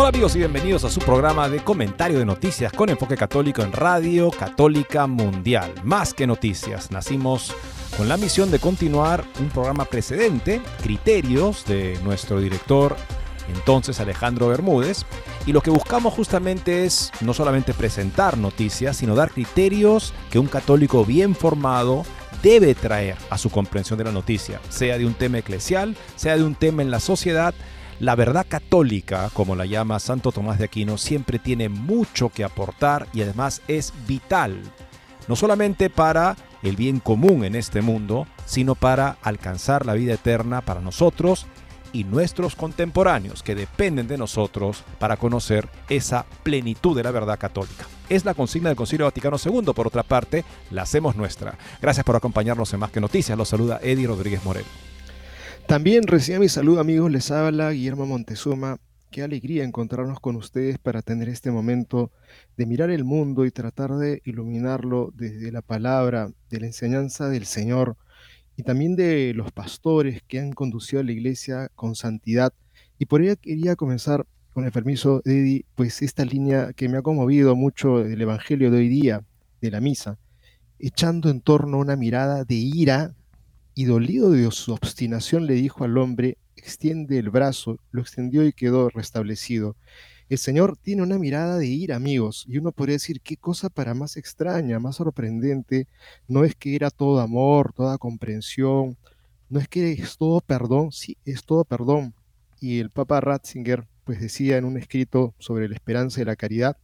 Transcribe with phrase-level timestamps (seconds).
[0.00, 3.72] Hola amigos y bienvenidos a su programa de comentario de noticias con enfoque católico en
[3.72, 5.74] Radio Católica Mundial.
[5.82, 7.52] Más que noticias, nacimos
[7.96, 12.94] con la misión de continuar un programa precedente, Criterios, de nuestro director
[13.52, 15.04] entonces Alejandro Bermúdez,
[15.46, 20.46] y lo que buscamos justamente es no solamente presentar noticias, sino dar criterios que un
[20.46, 22.04] católico bien formado
[22.40, 26.44] debe traer a su comprensión de la noticia, sea de un tema eclesial, sea de
[26.44, 27.52] un tema en la sociedad,
[28.00, 33.08] la verdad católica, como la llama Santo Tomás de Aquino, siempre tiene mucho que aportar
[33.12, 34.60] y además es vital,
[35.26, 40.60] no solamente para el bien común en este mundo, sino para alcanzar la vida eterna
[40.60, 41.46] para nosotros
[41.92, 47.86] y nuestros contemporáneos que dependen de nosotros para conocer esa plenitud de la verdad católica.
[48.08, 51.58] Es la consigna del Concilio Vaticano II, por otra parte, la hacemos nuestra.
[51.80, 53.36] Gracias por acompañarnos en Más que Noticias.
[53.36, 54.64] Los saluda Eddie Rodríguez Morel.
[55.68, 58.78] También recibe mi saludo amigos, les habla Guillermo Montezuma.
[59.10, 62.10] Qué alegría encontrarnos con ustedes para tener este momento
[62.56, 67.44] de mirar el mundo y tratar de iluminarlo desde la palabra, de la enseñanza del
[67.44, 67.98] Señor
[68.56, 72.54] y también de los pastores que han conducido a la iglesia con santidad.
[72.98, 74.24] Y por ello quería comenzar
[74.54, 78.70] con el permiso de Eddie, pues esta línea que me ha conmovido mucho del Evangelio
[78.70, 79.22] de hoy día,
[79.60, 80.16] de la misa,
[80.78, 83.14] echando en torno una mirada de ira
[83.78, 88.52] y dolido de su obstinación le dijo al hombre, extiende el brazo, lo extendió y
[88.52, 89.76] quedó restablecido.
[90.28, 93.94] El Señor tiene una mirada de ira, amigos, y uno podría decir, qué cosa para
[93.94, 95.86] más extraña, más sorprendente.
[96.26, 98.96] No es que era todo amor, toda comprensión,
[99.48, 102.14] no es que es todo perdón, sí, es todo perdón.
[102.58, 106.78] Y el Papa Ratzinger, pues decía en un escrito sobre la esperanza y la caridad,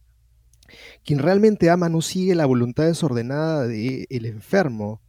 [1.03, 5.01] quien realmente ama no sigue la voluntad desordenada del el enfermo,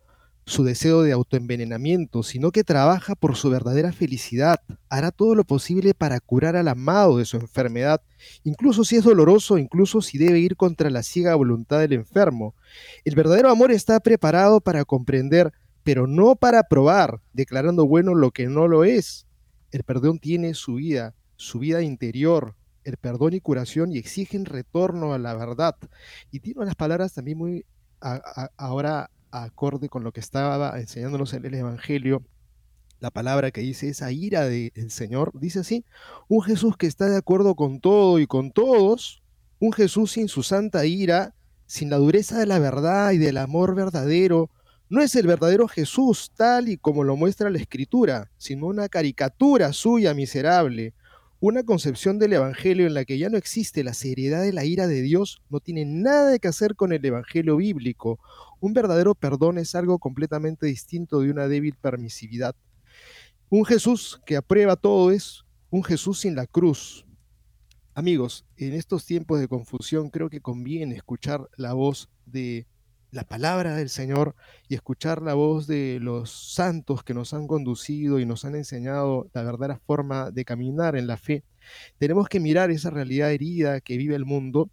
[0.47, 4.61] su deseo de autoenvenenamiento, sino que trabaja por su verdadera felicidad.
[4.89, 8.01] Hará todo lo posible para curar al amado de su enfermedad,
[8.45, 12.55] incluso si es doloroso, incluso si debe ir contra la ciega voluntad del enfermo.
[13.05, 15.53] El verdadero amor está preparado para comprender,
[15.83, 19.27] pero no para probar, declarando bueno lo que no lo es.
[19.73, 25.13] El perdón tiene su vida, su vida interior, el perdón y curación y exigen retorno
[25.13, 25.75] a la verdad.
[26.31, 27.67] Y tiene unas palabras también muy
[28.57, 32.23] ahora acorde con lo que estaba enseñándonos en el Evangelio,
[33.01, 35.85] la palabra que dice esa ira del Señor, dice así,
[36.29, 39.23] un Jesús que está de acuerdo con todo y con todos,
[39.59, 41.35] un Jesús sin su santa ira,
[41.67, 44.51] sin la dureza de la verdad y del amor verdadero,
[44.89, 49.73] no es el verdadero Jesús tal y como lo muestra la Escritura, sino una caricatura
[49.73, 50.95] suya miserable,
[51.49, 54.89] una concepción del Evangelio en la que ya no existe la seriedad de la ira
[54.89, 58.19] de Dios no tiene nada que hacer con el Evangelio bíblico.
[58.59, 62.57] Un verdadero perdón es algo completamente distinto de una débil permisividad.
[63.49, 67.07] Un Jesús que aprueba todo es un Jesús sin la cruz.
[67.95, 72.67] Amigos, en estos tiempos de confusión creo que conviene escuchar la voz de
[73.11, 74.35] la palabra del Señor
[74.69, 79.29] y escuchar la voz de los santos que nos han conducido y nos han enseñado
[79.33, 81.45] la verdadera forma de caminar en la fe.
[81.99, 84.71] Tenemos que mirar esa realidad herida que vive el mundo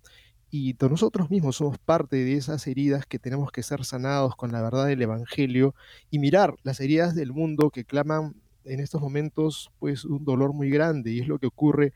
[0.51, 4.61] y nosotros mismos somos parte de esas heridas que tenemos que ser sanados con la
[4.61, 5.73] verdad del Evangelio
[6.11, 8.35] y mirar las heridas del mundo que claman
[8.65, 11.93] en estos momentos pues un dolor muy grande y es lo que ocurre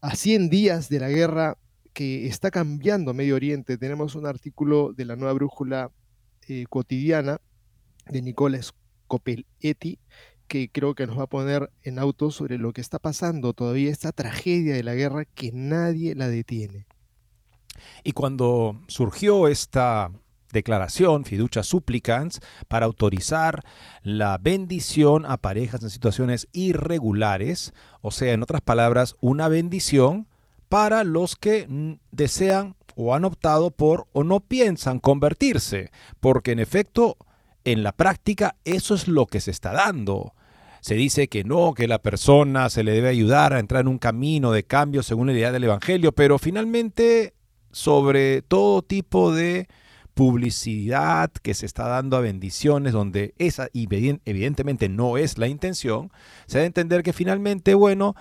[0.00, 1.58] a 100 días de la guerra
[1.94, 3.78] que está cambiando Medio Oriente.
[3.78, 5.90] Tenemos un artículo de la nueva brújula
[6.48, 7.40] eh, cotidiana
[8.10, 8.74] de Nicolás
[9.06, 9.98] Copeletti
[10.46, 13.90] que creo que nos va a poner en auto sobre lo que está pasando todavía,
[13.90, 16.86] esta tragedia de la guerra que nadie la detiene.
[18.02, 20.12] Y cuando surgió esta
[20.52, 23.64] declaración, fiducia supplicans, para autorizar
[24.02, 30.28] la bendición a parejas en situaciones irregulares, o sea, en otras palabras, una bendición
[30.74, 31.68] para los que
[32.10, 37.16] desean o han optado por o no piensan convertirse, porque en efecto,
[37.62, 40.34] en la práctica eso es lo que se está dando.
[40.80, 43.98] Se dice que no, que la persona se le debe ayudar a entrar en un
[43.98, 47.34] camino de cambio según la idea del Evangelio, pero finalmente
[47.70, 49.68] sobre todo tipo de
[50.14, 56.10] publicidad que se está dando a bendiciones, donde esa evidentemente no es la intención,
[56.46, 58.16] se debe entender que finalmente, bueno,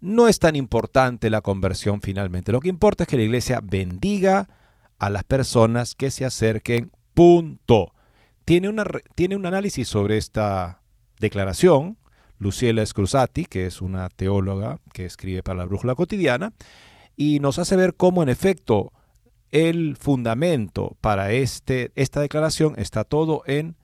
[0.00, 2.52] no es tan importante la conversión finalmente.
[2.52, 4.48] Lo que importa es que la iglesia bendiga
[4.98, 7.92] a las personas que se acerquen, punto.
[8.44, 10.82] Tiene, un análisis sobre esta
[11.20, 11.98] declaración,
[12.38, 16.52] Luciela Scruzati, que es una teóloga que escribe para la Brújula Cotidiana,
[17.16, 18.92] y nos hace ver cómo en efecto
[19.50, 23.76] el fundamento para este, esta declaración está todo en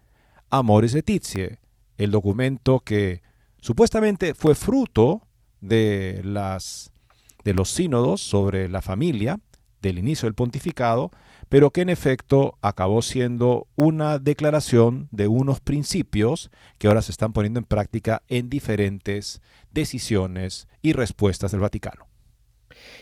[0.50, 1.58] Amoris Laetitia,
[1.98, 3.22] el documento que
[3.60, 5.25] supuestamente fue fruto
[5.68, 9.40] de, los sínodos sobre la familia
[9.82, 11.10] del inicio del pontificado,
[11.48, 17.32] pero que en efecto acabó siendo una declaración de unos principios que ahora se están
[17.32, 19.40] poniendo en práctica en diferentes
[19.70, 22.06] decisiones y respuestas del Vaticano.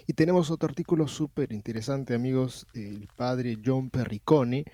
[0.06, 4.64] Y tenemos otro artículo súper interesante, amigos, el padre John Perricone,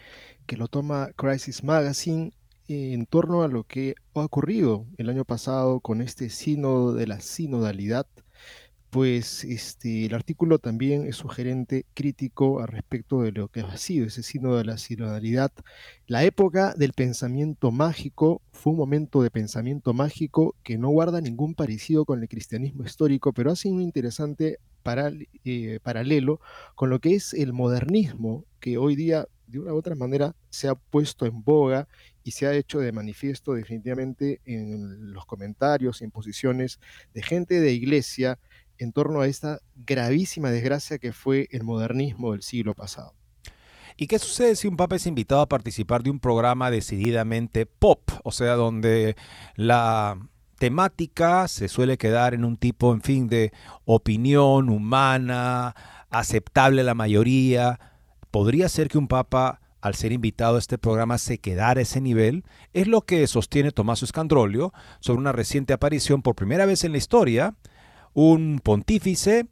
[0.46, 2.32] que lo toma Crisis Magazine
[2.70, 7.20] en torno a lo que ha ocurrido el año pasado con este sínodo de la
[7.20, 8.06] sinodalidad,
[8.90, 14.06] pues este, el artículo también es sugerente crítico al respecto de lo que ha sido
[14.06, 15.50] ese sínodo de la sinodalidad.
[16.06, 21.54] La época del pensamiento mágico fue un momento de pensamiento mágico que no guarda ningún
[21.54, 24.58] parecido con el cristianismo histórico, pero hace un interesante
[25.44, 26.40] eh, paralelo
[26.76, 30.68] con lo que es el modernismo, que hoy día de una u otra manera se
[30.68, 31.88] ha puesto en boga
[32.22, 36.78] y se ha hecho de manifiesto definitivamente en los comentarios en posiciones
[37.14, 38.38] de gente de iglesia
[38.78, 43.14] en torno a esta gravísima desgracia que fue el modernismo del siglo pasado.
[43.96, 48.10] ¿Y qué sucede si un papa es invitado a participar de un programa decididamente pop?
[48.24, 49.14] O sea, donde
[49.56, 50.18] la
[50.58, 53.52] temática se suele quedar en un tipo, en fin, de
[53.84, 55.74] opinión humana,
[56.08, 57.78] aceptable a la mayoría.
[58.30, 62.00] ¿Podría ser que un papa, al ser invitado a este programa, se quedara a ese
[62.00, 62.44] nivel?
[62.72, 66.98] Es lo que sostiene Tomás Escandrolio sobre una reciente aparición por primera vez en la
[66.98, 67.54] historia.
[68.12, 69.48] Un pontífice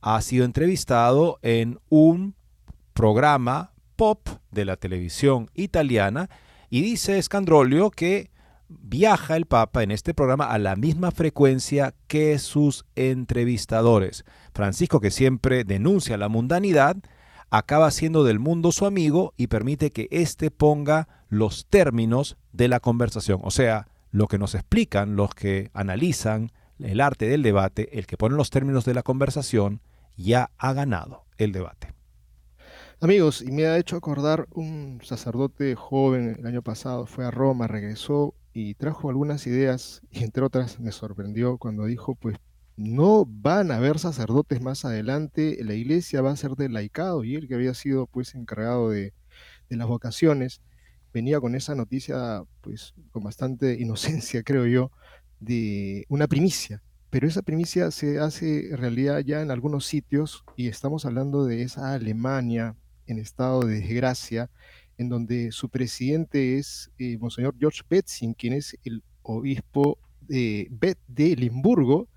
[0.00, 2.34] ha sido entrevistado en un
[2.92, 6.28] programa pop de la televisión italiana
[6.70, 8.30] y dice Escandrolio que
[8.68, 14.24] viaja el Papa en este programa a la misma frecuencia que sus entrevistadores.
[14.52, 16.96] Francisco, que siempre denuncia la mundanidad,
[17.50, 22.80] acaba siendo del mundo su amigo y permite que éste ponga los términos de la
[22.80, 23.40] conversación.
[23.42, 28.16] O sea, lo que nos explican los que analizan el arte del debate, el que
[28.16, 29.80] pone los términos de la conversación,
[30.16, 31.94] ya ha ganado el debate.
[33.00, 37.68] Amigos, y me ha hecho acordar un sacerdote joven el año pasado, fue a Roma,
[37.68, 42.38] regresó y trajo algunas ideas y entre otras me sorprendió cuando dijo, pues
[42.78, 47.34] no van a haber sacerdotes más adelante, la iglesia va a ser del laicado y
[47.34, 49.12] él que había sido pues encargado de,
[49.68, 50.62] las vocaciones,
[51.12, 54.92] venía con esa noticia pues con bastante inocencia creo yo,
[55.40, 56.80] de una primicia,
[57.10, 61.94] pero esa primicia se hace realidad ya en algunos sitios y estamos hablando de esa
[61.94, 64.50] Alemania en estado de desgracia
[64.98, 70.68] en donde su presidente es eh, Monseñor George Betzing, quien es el obispo de,
[71.08, 72.08] de Limburgo,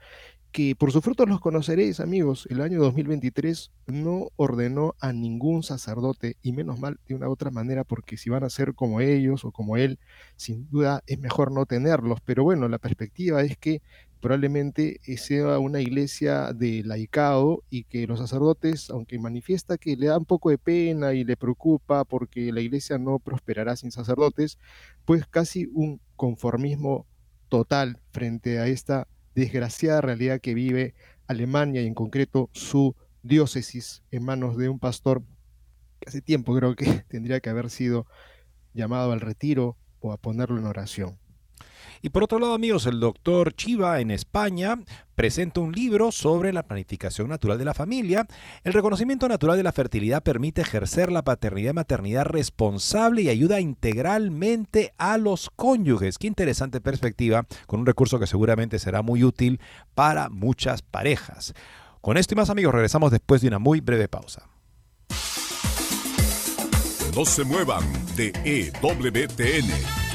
[0.52, 2.48] que por sus frutos los conoceréis, amigos.
[2.50, 7.52] El año 2023 no ordenó a ningún sacerdote, y menos mal de una u otra
[7.52, 10.00] manera, porque si van a ser como ellos o como él,
[10.36, 12.20] sin duda es mejor no tenerlos.
[12.26, 13.82] Pero bueno, la perspectiva es que
[14.20, 20.18] probablemente sea una iglesia de laicado y que los sacerdotes, aunque manifiesta que le da
[20.18, 24.60] un poco de pena y le preocupa porque la iglesia no prosperará sin sacerdotes,
[25.06, 27.08] pues casi un conformismo
[27.50, 30.94] total frente a esta desgraciada realidad que vive
[31.28, 35.24] Alemania y en concreto su diócesis en manos de un pastor
[36.00, 38.06] que hace tiempo creo que tendría que haber sido
[38.74, 41.20] llamado al retiro o a ponerlo en oración.
[42.02, 44.80] Y por otro lado, amigos, el doctor Chiva en España
[45.14, 48.26] presenta un libro sobre la planificación natural de la familia.
[48.64, 53.60] El reconocimiento natural de la fertilidad permite ejercer la paternidad y maternidad responsable y ayuda
[53.60, 56.18] integralmente a los cónyuges.
[56.18, 59.60] Qué interesante perspectiva, con un recurso que seguramente será muy útil
[59.94, 61.54] para muchas parejas.
[62.02, 64.48] Con esto y más amigos, regresamos después de una muy breve pausa.
[67.16, 67.84] No se muevan
[68.16, 69.70] de EWTN,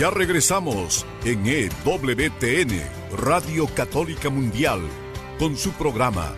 [0.00, 2.80] Ya regresamos en EWTN,
[3.18, 4.80] Radio Católica Mundial,
[5.38, 6.32] con su programa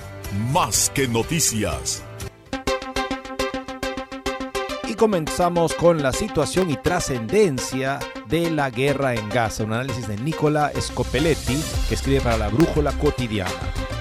[0.53, 2.03] Más que Noticias.
[4.89, 10.17] Y comenzamos con la situación y trascendencia de la guerra en Gaza, un análisis de
[10.17, 11.57] Nicola Scopelletti
[11.89, 13.53] que escribe para la Brújula Cotidiana.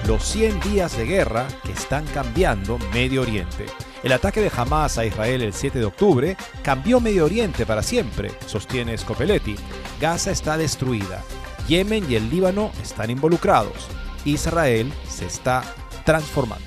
[0.08, 3.66] Los 100 días de guerra que están cambiando Medio Oriente.
[4.02, 8.32] El ataque de Hamas a Israel el 7 de octubre cambió Medio Oriente para siempre,
[8.46, 9.54] sostiene Scopelletti.
[10.00, 11.22] Gaza está destruida.
[11.68, 13.86] Yemen y el Líbano están involucrados.
[14.24, 15.62] Israel se está
[16.04, 16.66] transformando.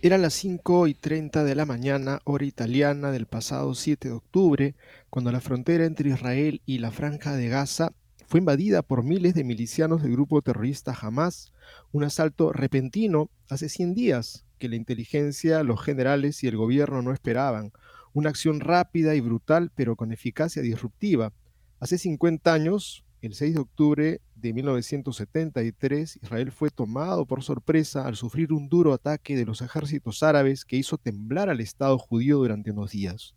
[0.00, 4.74] Eran las 5 y 30 de la mañana, hora italiana del pasado 7 de octubre,
[5.10, 7.92] cuando la frontera entre Israel y la franja de Gaza
[8.26, 11.52] fue invadida por miles de milicianos del grupo terrorista Hamas,
[11.92, 17.12] un asalto repentino hace 100 días que la inteligencia, los generales y el gobierno no
[17.12, 17.72] esperaban.
[18.12, 21.32] Una acción rápida y brutal, pero con eficacia disruptiva.
[21.80, 28.14] Hace 50 años, el 6 de octubre de 1973, Israel fue tomado por sorpresa al
[28.14, 32.70] sufrir un duro ataque de los ejércitos árabes que hizo temblar al Estado judío durante
[32.70, 33.34] unos días.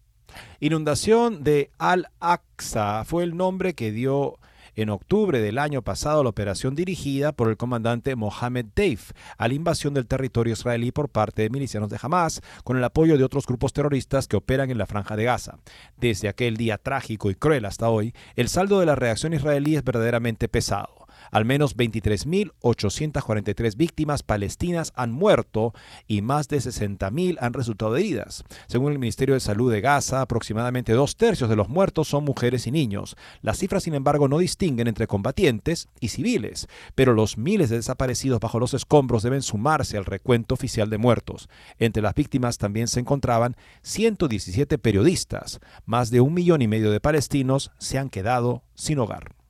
[0.60, 4.38] Inundación de Al-Aqsa fue el nombre que dio
[4.76, 9.54] en octubre del año pasado la operación dirigida por el comandante Mohammed Deif a la
[9.54, 13.46] invasión del territorio israelí por parte de milicianos de Hamas, con el apoyo de otros
[13.46, 15.60] grupos terroristas que operan en la franja de Gaza.
[15.98, 19.84] Desde aquel día trágico y cruel hasta hoy, el saldo de la reacción israelí es
[19.84, 21.05] verdaderamente pesado.
[21.32, 25.74] Al menos 23.843 víctimas palestinas han muerto
[26.08, 28.44] y más de 60.000 han resultado heridas.
[28.68, 32.68] Según el Ministerio de Salud de Gaza, aproximadamente dos tercios de los muertos son mujeres
[32.68, 33.16] y niños.
[33.42, 38.40] Las cifras, sin embargo, no distinguen entre combatientes y civiles, pero los miles de desaparecidos
[38.40, 41.50] bajo los escombros deben sumarse al recuento oficial de muertos.
[41.80, 45.60] Entre las víctimas también se encontraban 117 periodistas.
[45.86, 49.45] Más de un millón y medio de palestinos se han quedado sin hogar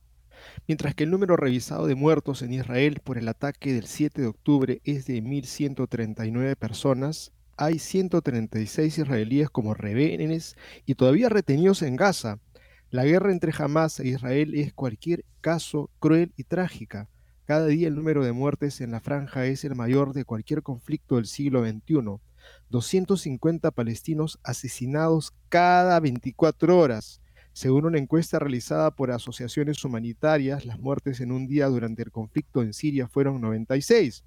[0.66, 4.28] mientras que el número revisado de muertos en Israel por el ataque del 7 de
[4.28, 12.38] octubre es de 1.139 personas, hay 136 israelíes como rehenes y todavía retenidos en Gaza.
[12.90, 17.08] La guerra entre Hamas e Israel es cualquier caso cruel y trágica.
[17.44, 21.16] Cada día el número de muertes en la franja es el mayor de cualquier conflicto
[21.16, 22.20] del siglo XXI.
[22.70, 27.20] 250 palestinos asesinados cada 24 horas.
[27.56, 32.60] Según una encuesta realizada por asociaciones humanitarias, las muertes en un día durante el conflicto
[32.60, 34.24] en Siria fueron 96,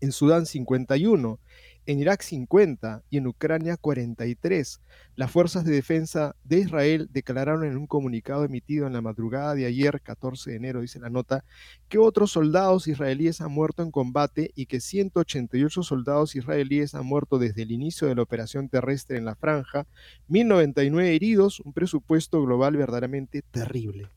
[0.00, 1.38] en Sudán 51,
[1.86, 4.80] en Irak 50 y en Ucrania 43.
[5.14, 9.66] Las fuerzas de defensa de Israel declararon en un comunicado emitido en la madrugada de
[9.66, 11.44] ayer, 14 de enero, dice la nota,
[11.88, 17.38] que otros soldados israelíes han muerto en combate y que 188 soldados israelíes han muerto
[17.38, 19.86] desde el inicio de la operación terrestre en la franja,
[20.28, 24.10] 1099 heridos, un presupuesto global verdaderamente terrible.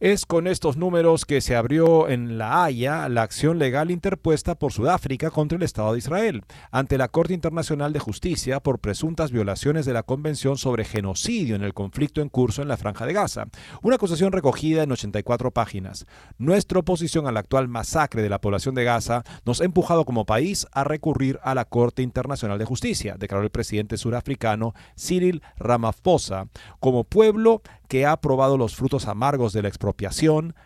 [0.00, 4.72] Es con estos números que se abrió en La Haya la acción legal interpuesta por
[4.72, 9.86] Sudáfrica contra el Estado de Israel ante la Corte Internacional de Justicia por presuntas violaciones
[9.86, 13.46] de la Convención sobre Genocidio en el conflicto en curso en la Franja de Gaza.
[13.82, 16.06] Una acusación recogida en 84 páginas.
[16.38, 20.26] Nuestra oposición a la actual masacre de la población de Gaza nos ha empujado como
[20.26, 26.46] país a recurrir a la Corte Internacional de Justicia, declaró el presidente surafricano Cyril Ramaphosa.
[26.78, 29.87] Como pueblo que ha probado los frutos amargos de la expropiación,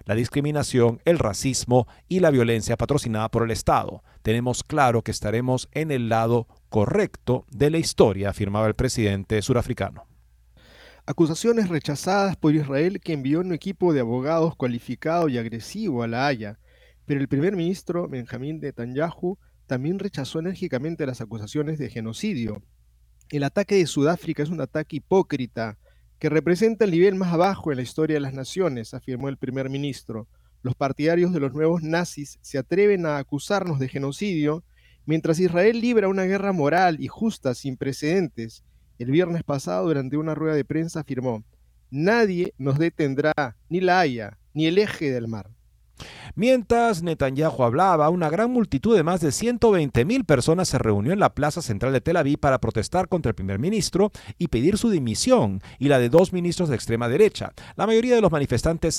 [0.04, 4.02] la discriminación, el racismo y la violencia patrocinada por el Estado.
[4.22, 10.06] Tenemos claro que estaremos en el lado correcto de la historia, afirmaba el presidente surafricano.
[11.04, 16.26] Acusaciones rechazadas por Israel que envió un equipo de abogados cualificado y agresivo a La
[16.26, 16.58] Haya,
[17.06, 19.36] pero el primer ministro Benjamín Netanyahu
[19.66, 22.62] también rechazó enérgicamente las acusaciones de genocidio
[23.30, 25.78] El ataque de Sudáfrica es un ataque hipócrita
[26.22, 29.68] que representa el nivel más abajo en la historia de las naciones, afirmó el primer
[29.68, 30.28] ministro.
[30.62, 34.62] Los partidarios de los nuevos nazis se atreven a acusarnos de genocidio,
[35.04, 38.62] mientras Israel libra una guerra moral y justa sin precedentes.
[39.00, 41.42] El viernes pasado, durante una rueda de prensa, afirmó,
[41.90, 45.50] Nadie nos detendrá, ni la Haya, ni el eje del mar.
[46.34, 51.20] Mientras Netanyahu hablaba, una gran multitud de más de 120 mil personas se reunió en
[51.20, 54.90] la plaza central de Tel Aviv para protestar contra el primer ministro y pedir su
[54.90, 57.52] dimisión y la de dos ministros de extrema derecha.
[57.76, 58.94] La mayoría de los manifestantes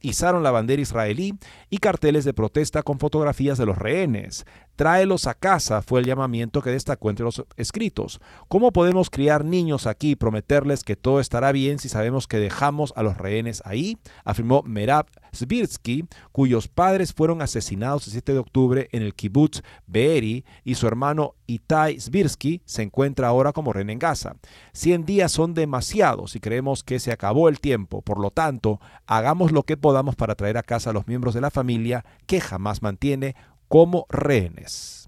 [0.00, 1.34] izaron la bandera israelí
[1.70, 4.44] y carteles de protesta con fotografías de los rehenes.
[4.76, 8.20] Tráelos a casa fue el llamamiento que destacó entre los escritos.
[8.48, 12.92] ¿Cómo podemos criar niños aquí y prometerles que todo estará bien si sabemos que dejamos
[12.96, 13.98] a los rehenes ahí?
[14.24, 20.44] afirmó Merab Svirsky, cuyos padres fueron asesinados el 7 de octubre en el kibbutz Be'eri
[20.64, 24.36] y su hermano Itai Svirsky se encuentra ahora como rehén en Gaza.
[24.72, 28.02] Cien días son demasiados y creemos que se acabó el tiempo.
[28.02, 31.40] Por lo tanto, hagamos lo que podamos para traer a casa a los miembros de
[31.40, 33.34] la familia que jamás mantiene
[33.68, 35.03] como rehenes.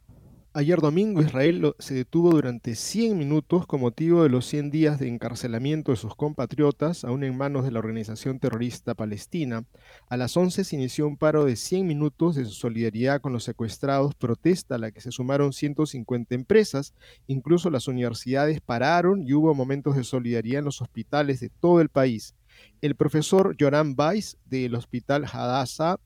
[0.58, 5.06] Ayer domingo Israel se detuvo durante 100 minutos con motivo de los 100 días de
[5.06, 9.66] encarcelamiento de sus compatriotas, aún en manos de la organización terrorista palestina.
[10.08, 14.14] A las 11 se inició un paro de 100 minutos de solidaridad con los secuestrados,
[14.14, 16.94] protesta a la que se sumaron 150 empresas,
[17.26, 21.90] incluso las universidades pararon y hubo momentos de solidaridad en los hospitales de todo el
[21.90, 22.34] país.
[22.80, 26.00] El profesor Joran Weiss del Hospital Hadassah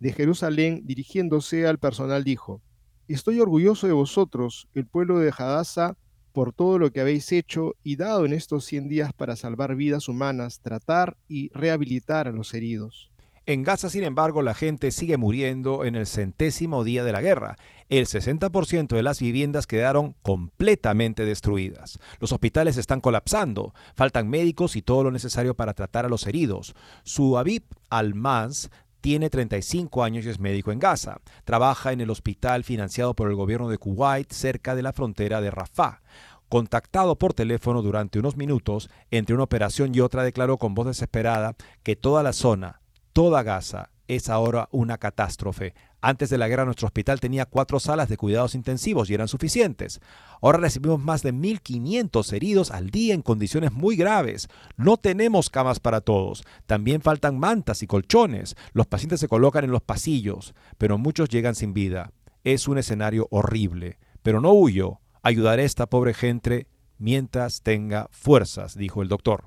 [0.00, 2.60] de Jerusalén, dirigiéndose al personal, dijo,
[3.08, 5.96] Estoy orgulloso de vosotros, el pueblo de Hadassah,
[6.32, 10.08] por todo lo que habéis hecho y dado en estos 100 días para salvar vidas
[10.08, 13.12] humanas, tratar y rehabilitar a los heridos.
[13.48, 17.56] En Gaza, sin embargo, la gente sigue muriendo en el centésimo día de la guerra.
[17.88, 22.00] El 60% de las viviendas quedaron completamente destruidas.
[22.18, 23.72] Los hospitales están colapsando.
[23.94, 26.74] Faltan médicos y todo lo necesario para tratar a los heridos.
[27.04, 28.68] Su Abib al-Maz
[29.00, 31.18] tiene 35 años y es médico en Gaza.
[31.44, 35.50] Trabaja en el hospital financiado por el gobierno de Kuwait cerca de la frontera de
[35.50, 36.02] Rafah.
[36.48, 41.56] Contactado por teléfono durante unos minutos, entre una operación y otra declaró con voz desesperada
[41.82, 42.80] que toda la zona,
[43.12, 45.74] toda Gaza, es ahora una catástrofe.
[46.02, 50.00] Antes de la guerra nuestro hospital tenía cuatro salas de cuidados intensivos y eran suficientes.
[50.42, 54.48] Ahora recibimos más de 1.500 heridos al día en condiciones muy graves.
[54.76, 56.44] No tenemos camas para todos.
[56.66, 58.56] También faltan mantas y colchones.
[58.72, 62.12] Los pacientes se colocan en los pasillos, pero muchos llegan sin vida.
[62.44, 63.98] Es un escenario horrible.
[64.22, 65.00] Pero no huyo.
[65.22, 69.44] Ayudaré a esta pobre gente mientras tenga fuerzas, dijo el doctor.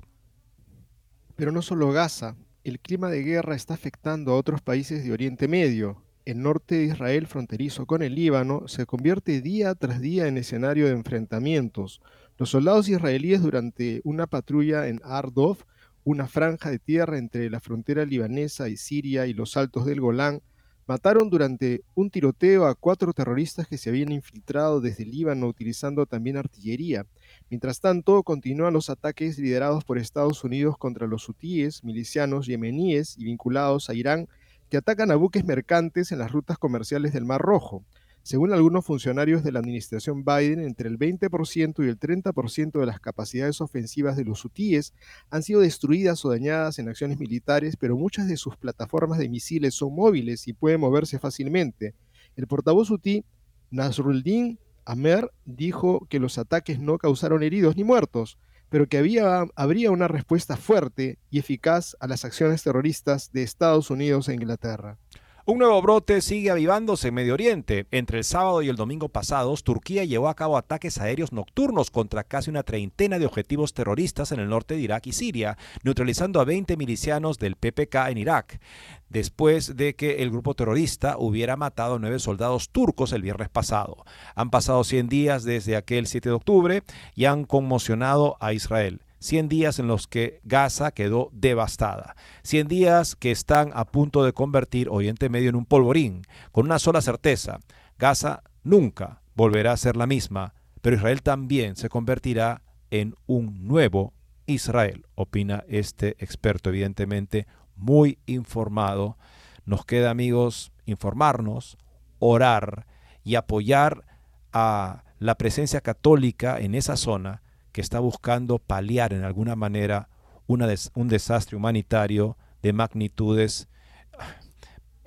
[1.36, 2.36] Pero no solo Gaza.
[2.64, 6.84] El clima de guerra está afectando a otros países de Oriente Medio el norte de
[6.84, 12.00] Israel fronterizo con el Líbano se convierte día tras día en escenario de enfrentamientos.
[12.38, 15.58] Los soldados israelíes durante una patrulla en Ardov,
[16.04, 20.42] una franja de tierra entre la frontera libanesa y Siria y los altos del Golán,
[20.86, 26.04] mataron durante un tiroteo a cuatro terroristas que se habían infiltrado desde el Líbano utilizando
[26.04, 27.06] también artillería.
[27.48, 33.24] Mientras tanto, continúan los ataques liderados por Estados Unidos contra los hutíes, milicianos yemeníes y
[33.24, 34.28] vinculados a Irán
[34.70, 37.84] que atacan a buques mercantes en las rutas comerciales del Mar Rojo.
[38.22, 43.00] Según algunos funcionarios de la administración Biden, entre el 20% y el 30% de las
[43.00, 44.94] capacidades ofensivas de los hutíes
[45.30, 49.74] han sido destruidas o dañadas en acciones militares, pero muchas de sus plataformas de misiles
[49.74, 51.94] son móviles y pueden moverse fácilmente.
[52.36, 53.24] El portavoz hutí
[53.70, 58.38] Nasruddin Amer dijo que los ataques no causaron heridos ni muertos,
[58.70, 63.90] pero que había, habría una respuesta fuerte y eficaz a las acciones terroristas de Estados
[63.90, 64.96] Unidos e Inglaterra.
[65.46, 67.86] Un nuevo brote sigue avivándose en Medio Oriente.
[67.92, 72.24] Entre el sábado y el domingo pasados, Turquía llevó a cabo ataques aéreos nocturnos contra
[72.24, 76.44] casi una treintena de objetivos terroristas en el norte de Irak y Siria, neutralizando a
[76.44, 78.60] 20 milicianos del PPK en Irak,
[79.08, 84.04] después de que el grupo terrorista hubiera matado a nueve soldados turcos el viernes pasado.
[84.34, 86.82] Han pasado 100 días desde aquel 7 de octubre
[87.14, 89.00] y han conmocionado a Israel.
[89.20, 92.16] 100 días en los que Gaza quedó devastada.
[92.42, 96.78] 100 días que están a punto de convertir Oriente Medio en un polvorín, con una
[96.78, 97.60] sola certeza.
[97.98, 104.14] Gaza nunca volverá a ser la misma, pero Israel también se convertirá en un nuevo
[104.46, 109.16] Israel, opina este experto, evidentemente muy informado.
[109.64, 111.78] Nos queda, amigos, informarnos,
[112.18, 112.86] orar
[113.22, 114.04] y apoyar
[114.52, 120.08] a la presencia católica en esa zona que está buscando paliar en alguna manera
[120.46, 123.68] un desastre humanitario de magnitudes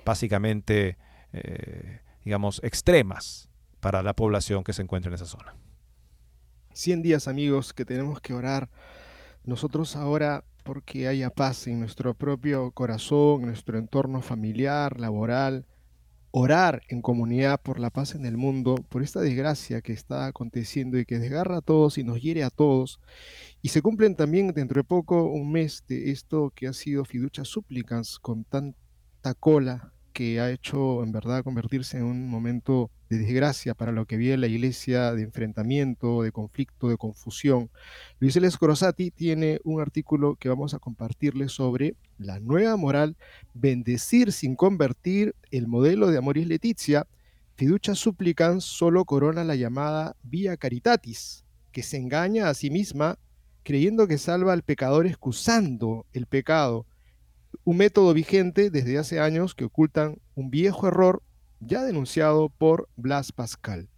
[0.04, 0.96] básicamente,
[1.32, 3.50] eh, digamos, extremas
[3.80, 5.54] para la población que se encuentra en esa zona.
[6.72, 8.70] 100 días amigos que tenemos que orar.
[9.44, 15.66] Nosotros ahora porque haya paz en nuestro propio corazón, en nuestro entorno familiar, laboral,
[16.36, 20.98] orar en comunidad por la paz en el mundo, por esta desgracia que está aconteciendo
[20.98, 22.98] y que desgarra a todos y nos hiere a todos.
[23.62, 27.44] Y se cumplen también dentro de poco un mes de esto que ha sido fiducia
[27.44, 33.74] súplicas con tanta cola que ha hecho en verdad convertirse en un momento de desgracia
[33.74, 37.68] para lo que vive la iglesia, de enfrentamiento, de conflicto, de confusión.
[38.20, 38.48] Luis L.
[38.58, 43.16] Corosati tiene un artículo que vamos a compartirle sobre la nueva moral,
[43.54, 47.08] bendecir sin convertir, el modelo de Amoris Leticia,
[47.56, 53.18] fiducia supplicans solo corona la llamada vía caritatis, que se engaña a sí misma
[53.64, 56.86] creyendo que salva al pecador excusando el pecado
[57.64, 61.22] un método vigente desde hace años que ocultan un viejo error
[61.60, 63.88] ya denunciado por Blas Pascal.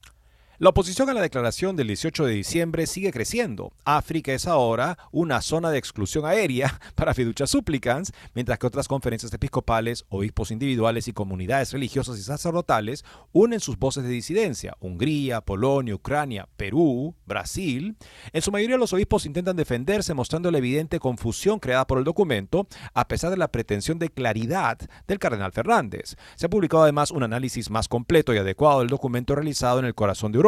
[0.58, 3.72] La oposición a la declaración del 18 de diciembre sigue creciendo.
[3.84, 9.34] África es ahora una zona de exclusión aérea para fiducia supplicans, mientras que otras conferencias
[9.34, 14.74] episcopales, obispos individuales y comunidades religiosas y sacerdotales unen sus voces de disidencia.
[14.80, 17.94] Hungría, Polonia, Ucrania, Perú, Brasil.
[18.32, 22.66] En su mayoría los obispos intentan defenderse mostrando la evidente confusión creada por el documento,
[22.94, 26.16] a pesar de la pretensión de claridad del cardenal Fernández.
[26.34, 29.94] Se ha publicado además un análisis más completo y adecuado del documento realizado en el
[29.94, 30.45] corazón de Europa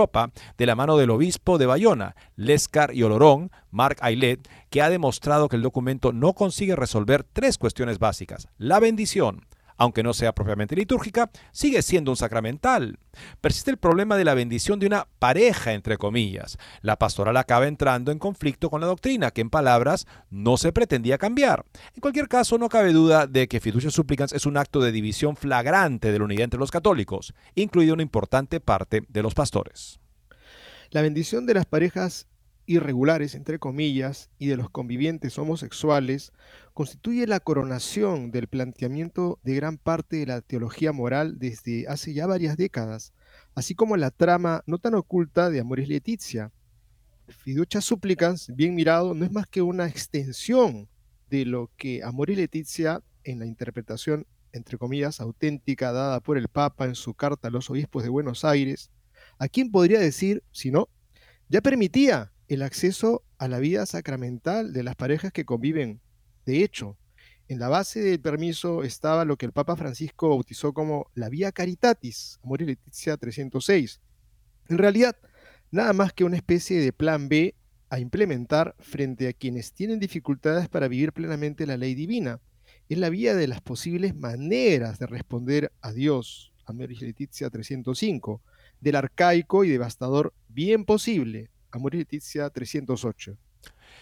[0.56, 5.48] de la mano del obispo de Bayona, Lescar y Olorón, Marc Ailet, que ha demostrado
[5.48, 8.48] que el documento no consigue resolver tres cuestiones básicas.
[8.58, 9.46] La bendición,
[9.78, 12.98] aunque no sea propiamente litúrgica, sigue siendo un sacramental.
[13.40, 16.58] Persiste el problema de la bendición de una pareja, entre comillas.
[16.82, 21.16] La pastoral acaba entrando en conflicto con la doctrina, que en palabras no se pretendía
[21.16, 21.64] cambiar.
[21.94, 25.36] En cualquier caso, no cabe duda de que fiducia supplicans es un acto de división
[25.36, 30.00] flagrante de la unidad entre los católicos, incluida una importante parte de los pastores.
[30.90, 32.26] La bendición de las parejas
[32.68, 36.32] irregulares, entre comillas, y de los convivientes homosexuales,
[36.74, 42.26] constituye la coronación del planteamiento de gran parte de la teología moral desde hace ya
[42.26, 43.14] varias décadas,
[43.54, 46.52] así como la trama no tan oculta de Amoris Leticia.
[47.28, 50.88] Fiducia Supplicans, bien mirado, no es más que una extensión
[51.30, 56.84] de lo que Amoris Leticia, en la interpretación, entre comillas, auténtica dada por el Papa
[56.84, 58.90] en su carta a los obispos de Buenos Aires,
[59.38, 60.88] a quién podría decir, si no,
[61.48, 66.00] ya permitía el acceso a la vida sacramental de las parejas que conviven.
[66.46, 66.96] De hecho,
[67.48, 71.52] en la base del permiso estaba lo que el Papa Francisco bautizó como la vía
[71.52, 74.00] caritatis, Amor y Leticia 306.
[74.68, 75.16] En realidad,
[75.70, 77.54] nada más que una especie de plan B
[77.90, 82.40] a implementar frente a quienes tienen dificultades para vivir plenamente la ley divina.
[82.88, 88.42] Es la vía de las posibles maneras de responder a Dios, Amor y Leticia 305,
[88.80, 93.36] del arcaico y devastador bien posible, Amor y Leticia 308.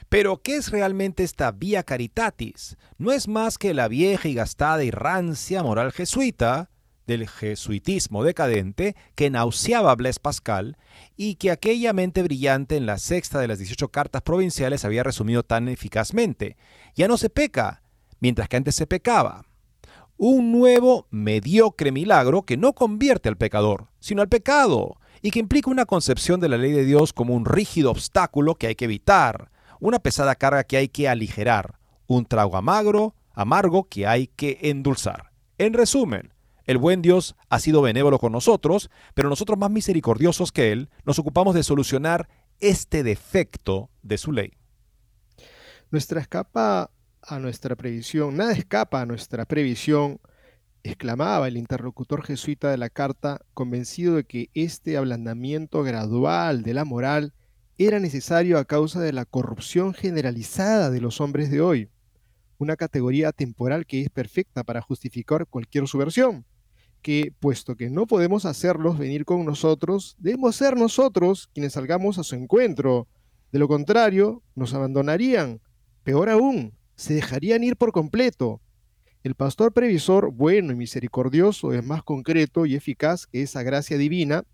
[0.08, 2.76] Pero, ¿qué es realmente esta vía caritatis?
[2.98, 6.70] No es más que la vieja y gastada y rancia moral jesuita
[7.06, 10.76] del jesuitismo decadente que nauseaba a Blaise Pascal
[11.16, 15.42] y que aquella mente brillante en la sexta de las 18 cartas provinciales había resumido
[15.42, 16.56] tan eficazmente.
[16.94, 17.82] Ya no se peca,
[18.20, 19.44] mientras que antes se pecaba.
[20.16, 25.68] Un nuevo mediocre milagro que no convierte al pecador, sino al pecado y que implica
[25.72, 29.50] una concepción de la ley de Dios como un rígido obstáculo que hay que evitar,
[29.80, 35.32] una pesada carga que hay que aligerar, un trago amargo, amargo que hay que endulzar.
[35.58, 36.32] En resumen,
[36.64, 41.18] el buen Dios ha sido benévolo con nosotros, pero nosotros más misericordiosos que Él nos
[41.18, 42.28] ocupamos de solucionar
[42.60, 44.52] este defecto de su ley.
[45.90, 50.20] Nuestra escapa a nuestra previsión, nada escapa a nuestra previsión
[50.88, 56.84] exclamaba el interlocutor jesuita de la carta, convencido de que este ablandamiento gradual de la
[56.84, 57.32] moral
[57.78, 61.90] era necesario a causa de la corrupción generalizada de los hombres de hoy,
[62.58, 66.44] una categoría temporal que es perfecta para justificar cualquier subversión,
[67.02, 72.24] que, puesto que no podemos hacerlos venir con nosotros, debemos ser nosotros quienes salgamos a
[72.24, 73.06] su encuentro,
[73.52, 75.60] de lo contrario, nos abandonarían,
[76.02, 78.60] peor aún, se dejarían ir por completo,
[79.26, 84.44] el pastor previsor, bueno y misericordioso, es más concreto y eficaz que esa gracia divina,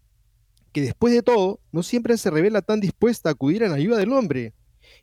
[0.73, 4.13] que después de todo no siempre se revela tan dispuesta a acudir en ayuda del
[4.15, 4.55] hombre.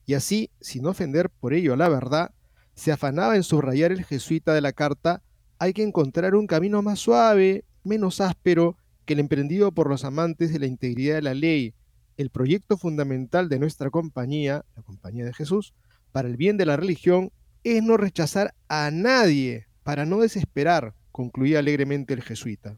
[0.08, 2.32] Y así, sin ofender por ello a la verdad,
[2.74, 5.22] se afanaba en subrayar el jesuita de la carta,
[5.60, 10.52] hay que encontrar un camino más suave, menos áspero, que el emprendido por los amantes
[10.52, 11.76] de la integridad de la ley,
[12.18, 15.74] el proyecto fundamental de nuestra compañía, la compañía de Jesús,
[16.12, 17.32] para el bien de la religión
[17.64, 22.78] es no rechazar a nadie para no desesperar, concluía alegremente el jesuita.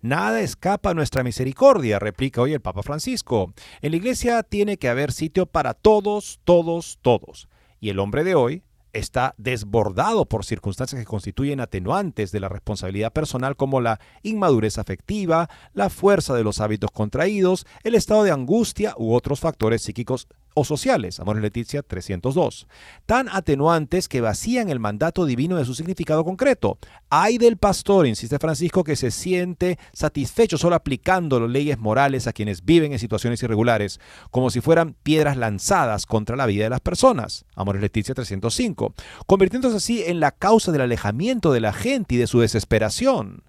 [0.00, 3.52] Nada escapa a nuestra misericordia, replica hoy el Papa Francisco.
[3.82, 7.48] En la iglesia tiene que haber sitio para todos, todos, todos.
[7.80, 13.12] Y el hombre de hoy está desbordado por circunstancias que constituyen atenuantes de la responsabilidad
[13.12, 18.94] personal como la inmadurez afectiva, la fuerza de los hábitos contraídos, el estado de angustia
[18.96, 22.66] u otros factores psíquicos o sociales, Amores Leticia 302,
[23.06, 26.78] tan atenuantes que vacían el mandato divino de su significado concreto.
[27.10, 32.32] Hay del pastor, insiste Francisco, que se siente satisfecho solo aplicando las leyes morales a
[32.32, 36.80] quienes viven en situaciones irregulares, como si fueran piedras lanzadas contra la vida de las
[36.80, 38.94] personas, Amores Leticia 305,
[39.26, 43.42] convirtiéndose así en la causa del alejamiento de la gente y de su desesperación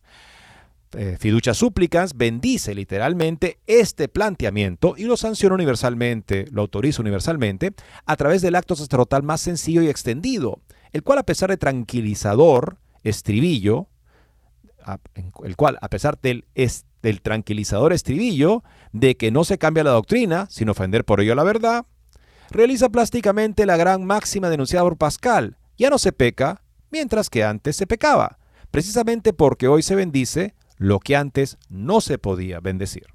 [0.96, 7.74] eh, Súplicas bendice literalmente este planteamiento y lo sanciona universalmente, lo autoriza universalmente,
[8.06, 12.78] a través del acto sacerdotal más sencillo y extendido, el cual a pesar de tranquilizador,
[13.04, 13.88] estribillo,
[15.44, 16.46] el cual a pesar del,
[17.02, 21.44] del tranquilizador estribillo, de que no se cambia la doctrina, sin ofender por ello la
[21.44, 21.86] verdad,
[22.50, 27.76] realiza plásticamente la gran máxima denunciada por Pascal, ya no se peca, mientras que antes
[27.76, 28.38] se pecaba,
[28.72, 33.06] precisamente porque hoy se bendice lo que antes no se podía bendecir.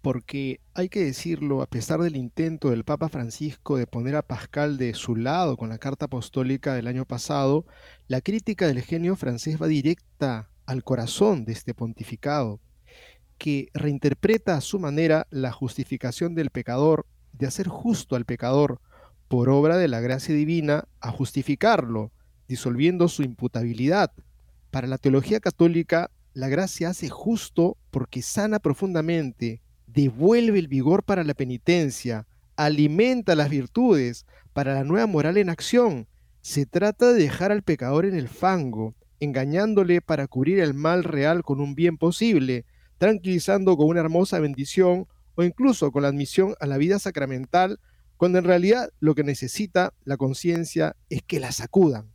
[0.00, 4.78] Porque hay que decirlo, a pesar del intento del Papa Francisco de poner a Pascal
[4.78, 7.66] de su lado con la carta apostólica del año pasado,
[8.06, 12.60] la crítica del genio francés va directa al corazón de este pontificado,
[13.38, 18.80] que reinterpreta a su manera la justificación del pecador, de hacer justo al pecador
[19.26, 22.12] por obra de la gracia divina, a justificarlo,
[22.46, 24.12] disolviendo su imputabilidad.
[24.70, 31.24] Para la teología católica, la gracia hace justo porque sana profundamente, devuelve el vigor para
[31.24, 36.06] la penitencia, alimenta las virtudes para la nueva moral en acción.
[36.42, 41.42] Se trata de dejar al pecador en el fango, engañándole para cubrir el mal real
[41.42, 42.66] con un bien posible,
[42.98, 47.80] tranquilizando con una hermosa bendición o incluso con la admisión a la vida sacramental,
[48.18, 52.12] cuando en realidad lo que necesita la conciencia es que la sacudan.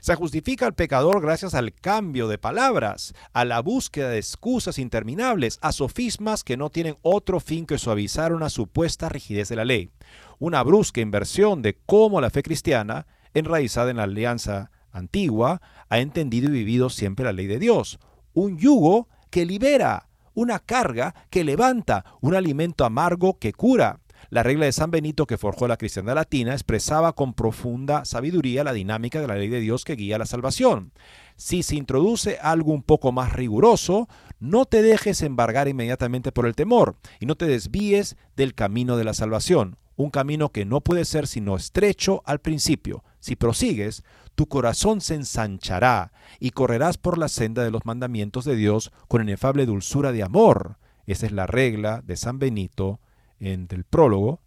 [0.00, 5.58] Se justifica al pecador gracias al cambio de palabras, a la búsqueda de excusas interminables,
[5.62, 9.90] a sofismas que no tienen otro fin que suavizar una supuesta rigidez de la ley.
[10.38, 16.48] Una brusca inversión de cómo la fe cristiana, enraizada en la alianza antigua, ha entendido
[16.48, 17.98] y vivido siempre la ley de Dios.
[18.34, 24.00] Un yugo que libera, una carga que levanta, un alimento amargo que cura.
[24.28, 28.72] La regla de San Benito que forjó la cristiandad latina expresaba con profunda sabiduría la
[28.72, 30.92] dinámica de la ley de Dios que guía la salvación.
[31.36, 34.08] Si se introduce algo un poco más riguroso,
[34.40, 39.04] no te dejes embargar inmediatamente por el temor y no te desvíes del camino de
[39.04, 43.04] la salvación, un camino que no puede ser sino estrecho al principio.
[43.20, 44.02] Si prosigues,
[44.34, 49.22] tu corazón se ensanchará y correrás por la senda de los mandamientos de Dios con
[49.22, 50.78] inefable dulzura de amor.
[51.06, 53.00] Esa es la regla de San Benito
[53.40, 54.40] en el prólogo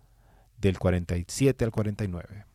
[0.59, 2.45] del 47 al 49.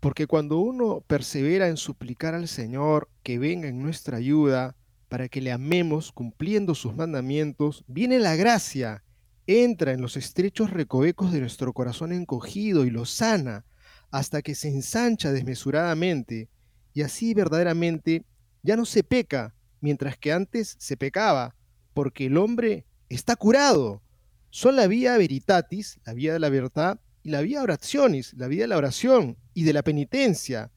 [0.00, 4.76] Porque cuando uno persevera en suplicar al Señor que venga en nuestra ayuda
[5.08, 9.02] para que le amemos cumpliendo sus mandamientos, viene la gracia,
[9.46, 13.64] entra en los estrechos recovecos de nuestro corazón encogido y lo sana
[14.10, 16.48] hasta que se ensancha desmesuradamente
[16.94, 18.24] y así verdaderamente
[18.62, 21.54] ya no se peca, mientras que antes se pecaba,
[21.94, 24.02] porque el hombre está curado,
[24.50, 28.62] son la vía veritatis, la vía de la verdad, y la vía oracionis, la vía
[28.62, 30.70] de la oración y de la penitencia,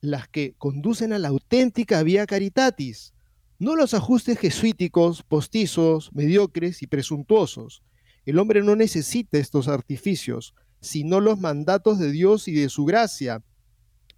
[0.00, 3.12] las que conducen a la auténtica vía caritatis,
[3.58, 7.82] no los ajustes jesuíticos, postizos, mediocres y presuntuosos.
[8.24, 13.42] El hombre no necesita estos artificios, sino los mandatos de Dios y de su gracia,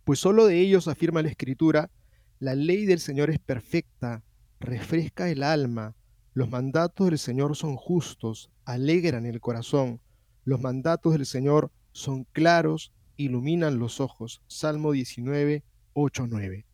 [0.04, 1.90] pues sólo de ellos afirma la Escritura,
[2.38, 4.22] la ley del Señor es perfecta,
[4.58, 5.94] refresca el alma,
[6.32, 10.00] los mandatos del Señor son justos, alegran el corazón.
[10.44, 14.42] Los mandatos del Señor son claros, iluminan los ojos.
[14.46, 16.66] Salmo 19, 8, 9.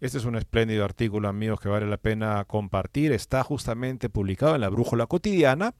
[0.00, 3.12] Este es un espléndido artículo, amigos, que vale la pena compartir.
[3.12, 5.74] Está justamente publicado en la Brújula Cotidiana,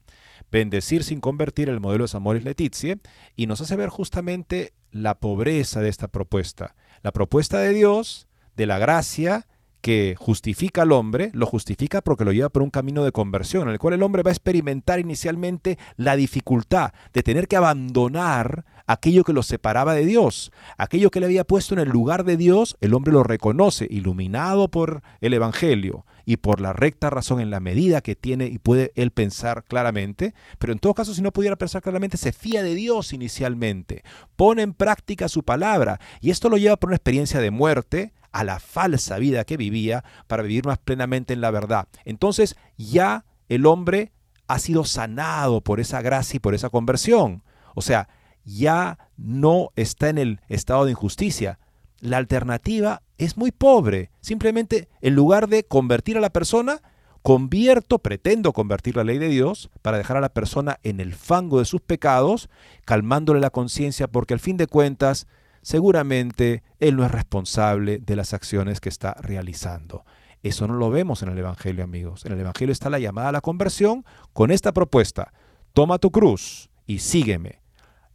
[0.51, 2.99] Bendecir sin convertir el modelo de Samoris Letizie,
[3.37, 6.77] y nos hace ver justamente la pobreza de esta propuesta.
[7.03, 9.47] La propuesta de Dios, de la gracia,
[9.83, 13.75] que justifica al hombre, lo justifica porque lo lleva por un camino de conversión, en
[13.75, 19.25] el cual el hombre va a experimentar inicialmente la dificultad de tener que abandonar aquello
[19.25, 22.77] que lo separaba de Dios, aquello que le había puesto en el lugar de Dios,
[22.81, 27.59] el hombre lo reconoce, iluminado por el Evangelio y por la recta razón en la
[27.59, 31.57] medida que tiene y puede él pensar claramente, pero en todo caso si no pudiera
[31.57, 34.05] pensar claramente, se fía de Dios inicialmente,
[34.37, 38.45] pone en práctica su palabra y esto lo lleva por una experiencia de muerte, a
[38.45, 41.89] la falsa vida que vivía para vivir más plenamente en la verdad.
[42.05, 44.13] Entonces ya el hombre
[44.49, 47.43] ha sido sanado por esa gracia y por esa conversión.
[47.75, 48.09] O sea,
[48.45, 51.59] ya no está en el estado de injusticia.
[52.01, 54.11] La alternativa es muy pobre.
[54.21, 56.83] Simplemente en lugar de convertir a la persona,
[57.23, 61.61] convierto, pretendo convertir la ley de Dios para dejar a la persona en el fango
[61.61, 62.51] de sus pecados,
[62.85, 65.29] calmándole la conciencia porque al fin de cuentas
[65.63, 70.05] seguramente él no es responsable de las acciones que está realizando.
[70.43, 72.27] Eso no lo vemos en el Evangelio, amigos.
[72.27, 75.33] En el Evangelio está la llamada a la conversión con esta propuesta.
[75.73, 77.63] Toma tu cruz y sígueme.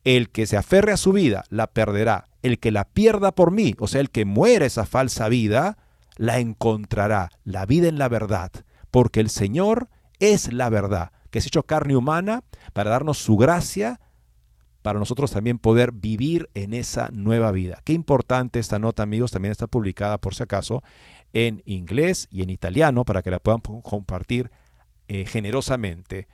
[0.04, 2.26] El que se aferre a su vida la perderá.
[2.44, 5.78] El que la pierda por mí, o sea, el que muere esa falsa vida,
[6.18, 7.30] la encontrará.
[7.44, 8.52] La vida en la verdad
[8.92, 14.00] porque el Señor es la verdad, que se hecho carne humana para darnos su gracia,
[14.88, 17.82] para nosotros también poder vivir en esa nueva vida.
[17.84, 20.82] Qué importante esta nota, amigos, también está publicada por si acaso
[21.34, 24.50] en inglés y en italiano para que la puedan compartir
[25.10, 26.30] eh, generosamente.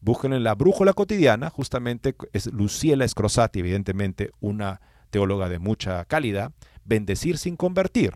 [0.00, 6.52] Busquen en la brújula cotidiana, justamente es Luciela Scrosati, evidentemente una teóloga de mucha calidad,
[6.86, 8.14] bendecir sin convertir.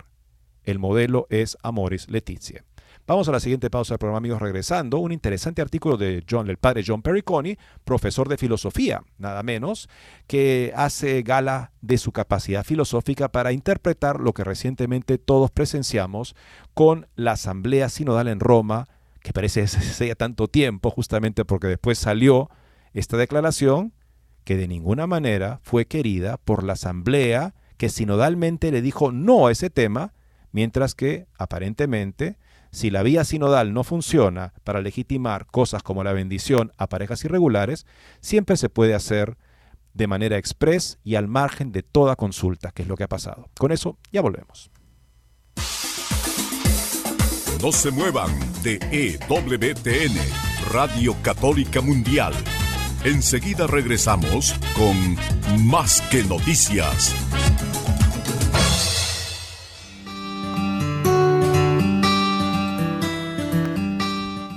[0.64, 2.64] El modelo es Amoris Letizia.
[3.04, 4.98] Vamos a la siguiente pausa del programa, amigos, regresando.
[4.98, 9.88] Un interesante artículo de John, el padre John Periconi, profesor de filosofía, nada menos,
[10.28, 16.36] que hace gala de su capacidad filosófica para interpretar lo que recientemente todos presenciamos
[16.74, 18.86] con la Asamblea Sinodal en Roma,
[19.20, 22.50] que parece hace tanto tiempo, justamente porque después salió
[22.92, 23.92] esta declaración
[24.44, 29.50] que de ninguna manera fue querida por la Asamblea que sinodalmente le dijo no a
[29.50, 30.14] ese tema,
[30.52, 32.38] mientras que aparentemente
[32.72, 37.86] si la vía sinodal no funciona para legitimar cosas como la bendición a parejas irregulares,
[38.20, 39.36] siempre se puede hacer
[39.92, 43.50] de manera express y al margen de toda consulta, que es lo que ha pasado.
[43.58, 44.70] Con eso ya volvemos.
[47.62, 48.30] No se muevan
[48.62, 50.16] de EWTN,
[50.72, 52.32] Radio Católica Mundial.
[53.04, 55.16] Enseguida regresamos con
[55.68, 57.14] Más que Noticias.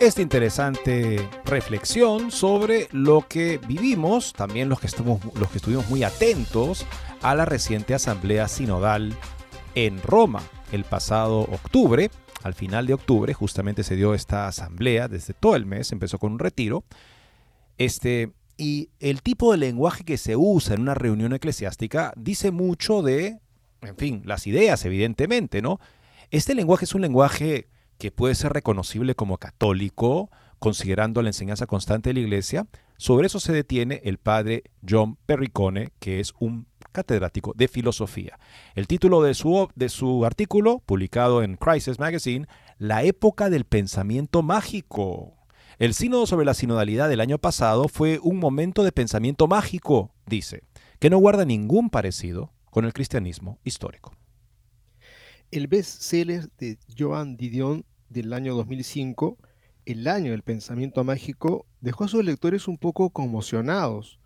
[0.00, 6.02] Esta interesante reflexión sobre lo que vivimos, también los que, estuvimos, los que estuvimos muy
[6.02, 6.84] atentos
[7.22, 9.16] a la reciente asamblea sinodal
[9.74, 12.10] en Roma el pasado octubre.
[12.42, 16.32] Al final de octubre justamente se dio esta asamblea, desde todo el mes, empezó con
[16.32, 16.84] un retiro.
[17.78, 23.02] Este, y el tipo de lenguaje que se usa en una reunión eclesiástica dice mucho
[23.02, 23.38] de,
[23.80, 25.80] en fin, las ideas, evidentemente, ¿no?
[26.30, 27.68] Este lenguaje es un lenguaje
[27.98, 32.66] que puede ser reconocible como católico, considerando la enseñanza constante de la Iglesia.
[32.96, 38.38] Sobre eso se detiene el padre John Perricone, que es un catedrático de filosofía.
[38.74, 42.46] El título de su, de su artículo, publicado en Crisis Magazine,
[42.78, 45.34] La época del pensamiento mágico.
[45.78, 50.62] El sínodo sobre la sinodalidad del año pasado fue un momento de pensamiento mágico, dice,
[50.98, 54.14] que no guarda ningún parecido con el cristianismo histórico.
[55.50, 59.38] El best-seller de Joan Didion del año 2005,
[59.84, 64.18] El año del pensamiento mágico, dejó a sus lectores un poco conmocionados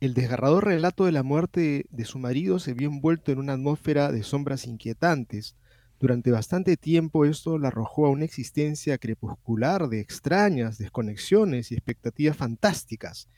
[0.00, 4.12] el desgarrador relato de la muerte de su marido se vio envuelto en una atmósfera
[4.12, 5.56] de sombras inquietantes.
[5.98, 12.36] Durante bastante tiempo esto la arrojó a una existencia crepuscular de extrañas desconexiones y expectativas
[12.36, 13.28] fantásticas.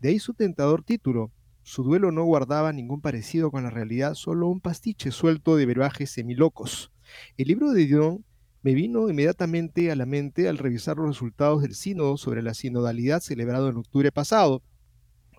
[0.00, 1.32] De ahí su tentador título.
[1.68, 6.12] Su duelo no guardaba ningún parecido con la realidad, solo un pastiche suelto de verbajes
[6.12, 6.92] semilocos.
[7.36, 8.24] El libro de Dion
[8.62, 13.18] me vino inmediatamente a la mente al revisar los resultados del sínodo sobre la sinodalidad
[13.20, 14.62] celebrado en octubre pasado.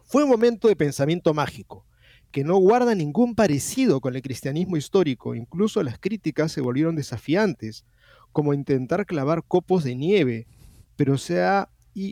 [0.03, 1.85] Fue un momento de pensamiento mágico
[2.31, 5.33] que no guarda ningún parecido con el cristianismo histórico.
[5.33, 7.85] Incluso las críticas se volvieron desafiantes,
[8.33, 10.45] como intentar clavar copos de nieve,
[10.97, 11.69] pero se ha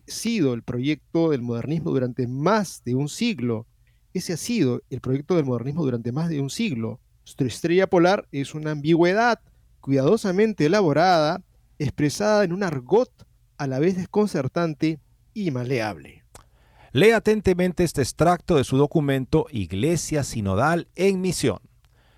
[0.07, 3.67] sido el proyecto del modernismo durante más de un siglo.
[4.15, 7.01] Ese ha sido el proyecto del modernismo durante más de un siglo.
[7.25, 9.41] Nuestra estrella polar es una ambigüedad
[9.81, 11.43] cuidadosamente elaborada,
[11.79, 13.11] expresada en un argot
[13.57, 15.01] a la vez desconcertante
[15.33, 16.23] y maleable.
[16.93, 21.59] Lee atentamente este extracto de su documento Iglesia Sinodal en Misión.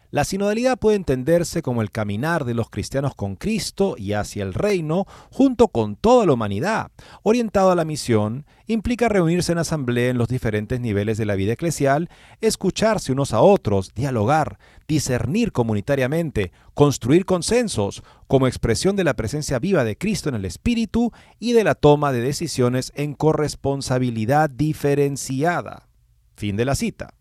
[0.09, 4.53] La sinodalidad puede entenderse como el caminar de los cristianos con Cristo y hacia el
[4.53, 6.91] reino junto con toda la humanidad.
[7.23, 11.53] Orientado a la misión, implica reunirse en asamblea en los diferentes niveles de la vida
[11.53, 19.59] eclesial, escucharse unos a otros, dialogar, discernir comunitariamente, construir consensos como expresión de la presencia
[19.59, 25.89] viva de Cristo en el Espíritu y de la toma de decisiones en corresponsabilidad diferenciada.
[26.37, 27.13] Fin de la cita.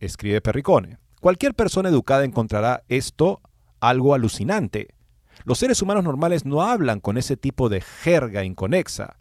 [0.00, 0.99] Escribe Perricone.
[1.20, 3.42] Cualquier persona educada encontrará esto
[3.78, 4.88] algo alucinante.
[5.44, 9.16] Los seres humanos normales no hablan con ese tipo de jerga inconexa.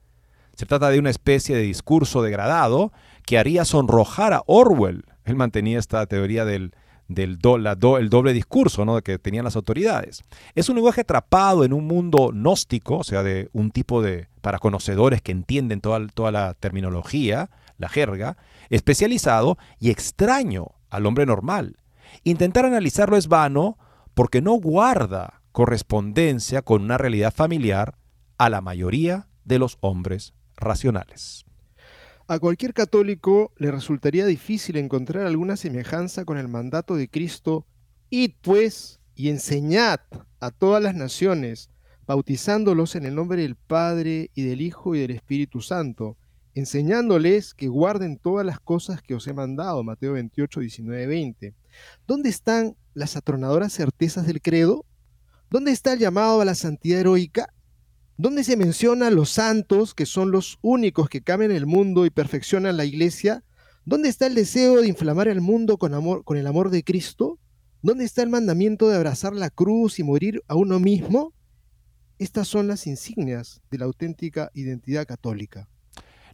[0.56, 2.92] Se trata de una especie de discurso degradado
[3.26, 5.04] que haría sonrojar a Orwell.
[5.26, 6.74] Él mantenía esta teoría del,
[7.10, 9.02] del el doble discurso ¿no?
[9.02, 10.24] que tenían las autoridades.
[10.56, 14.60] Es un lenguaje atrapado en un mundo gnóstico, o sea, de un tipo de, para
[14.60, 18.38] conocedores que entienden toda, toda la terminología, la jerga,
[18.70, 21.76] especializado y extraño al hombre normal.
[22.24, 23.78] Intentar analizarlo es vano
[24.14, 27.98] porque no guarda correspondencia con una realidad familiar
[28.38, 31.46] a la mayoría de los hombres racionales.
[32.28, 37.66] A cualquier católico le resultaría difícil encontrar alguna semejanza con el mandato de Cristo,
[38.12, 40.02] id pues y enseñad
[40.40, 41.72] a todas las naciones,
[42.06, 46.18] bautizándolos en el nombre del Padre y del Hijo y del Espíritu Santo,
[46.54, 49.84] enseñándoles que guarden todas las cosas que os he mandado.
[49.84, 51.54] Mateo 28, 19, 20.
[52.08, 54.86] ¿Dónde están las atronadoras certezas del credo?
[55.50, 57.54] ¿Dónde está el llamado a la santidad heroica?
[58.18, 62.10] ¿Dónde se menciona a los santos, que son los únicos que cambian el mundo y
[62.10, 63.44] perfeccionan la iglesia?
[63.86, 67.40] ¿Dónde está el deseo de inflamar el mundo con, amor, con el amor de Cristo?
[67.82, 71.34] ¿Dónde está el mandamiento de abrazar la cruz y morir a uno mismo?
[72.18, 75.70] Estas son las insignias de la auténtica identidad católica.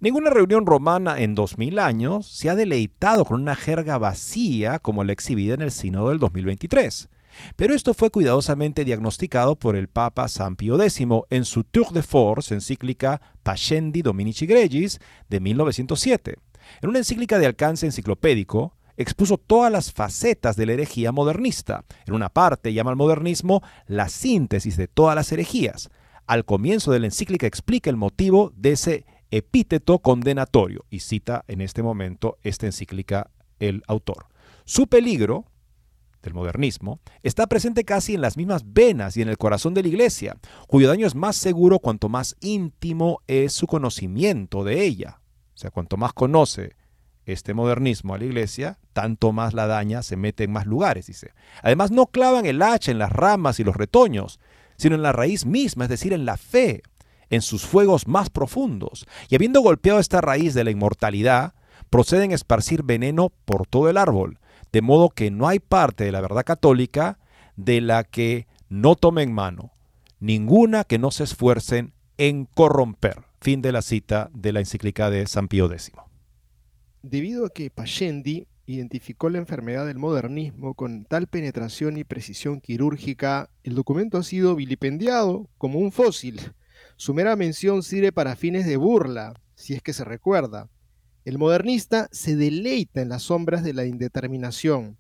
[0.02, 5.14] Ninguna reunión romana en 2000 años se ha deleitado con una jerga vacía como la
[5.14, 7.10] exhibida en el Sínodo del 2023.
[7.56, 12.04] Pero esto fue cuidadosamente diagnosticado por el Papa San Pío X en su Tour de
[12.04, 16.36] Force, encíclica Pascendi Dominici Gregis de 1907.
[16.82, 21.86] En una encíclica de alcance enciclopédico, expuso todas las facetas de la herejía modernista.
[22.06, 25.90] En una parte llama al modernismo la síntesis de todas las herejías.
[26.28, 31.62] Al comienzo de la encíclica explica el motivo de ese epíteto condenatorio, y cita en
[31.62, 34.28] este momento esta encíclica el autor.
[34.66, 35.46] Su peligro,
[36.22, 39.90] del modernismo, está presente casi en las mismas venas y en el corazón de la
[39.90, 45.22] iglesia, cuyo daño es más seguro cuanto más íntimo es su conocimiento de ella.
[45.54, 46.76] O sea, cuanto más conoce
[47.26, 51.34] este modernismo a la iglesia, tanto más la daña se mete en más lugares, dice.
[51.62, 54.40] Además, no clavan el hacha en las ramas y los retoños,
[54.78, 56.84] sino en la raíz misma, es decir, en la fe,
[57.30, 61.54] en sus fuegos más profundos, y habiendo golpeado esta raíz de la inmortalidad,
[61.90, 64.40] proceden a esparcir veneno por todo el árbol,
[64.72, 67.20] de modo que no hay parte de la verdad católica
[67.56, 69.72] de la que no tomen mano,
[70.20, 73.24] ninguna que no se esfuercen en corromper.
[73.40, 75.92] Fin de la cita de la encíclica de San Pío X.
[77.04, 83.50] Debido a que Pachendi identificó la enfermedad del modernismo con tal penetración y precisión quirúrgica,
[83.64, 86.42] el documento ha sido vilipendiado como un fósil
[86.98, 90.70] su mera mención sirve para fines de burla, si es que se recuerda.
[91.26, 94.98] El modernista se deleita en las sombras de la indeterminación.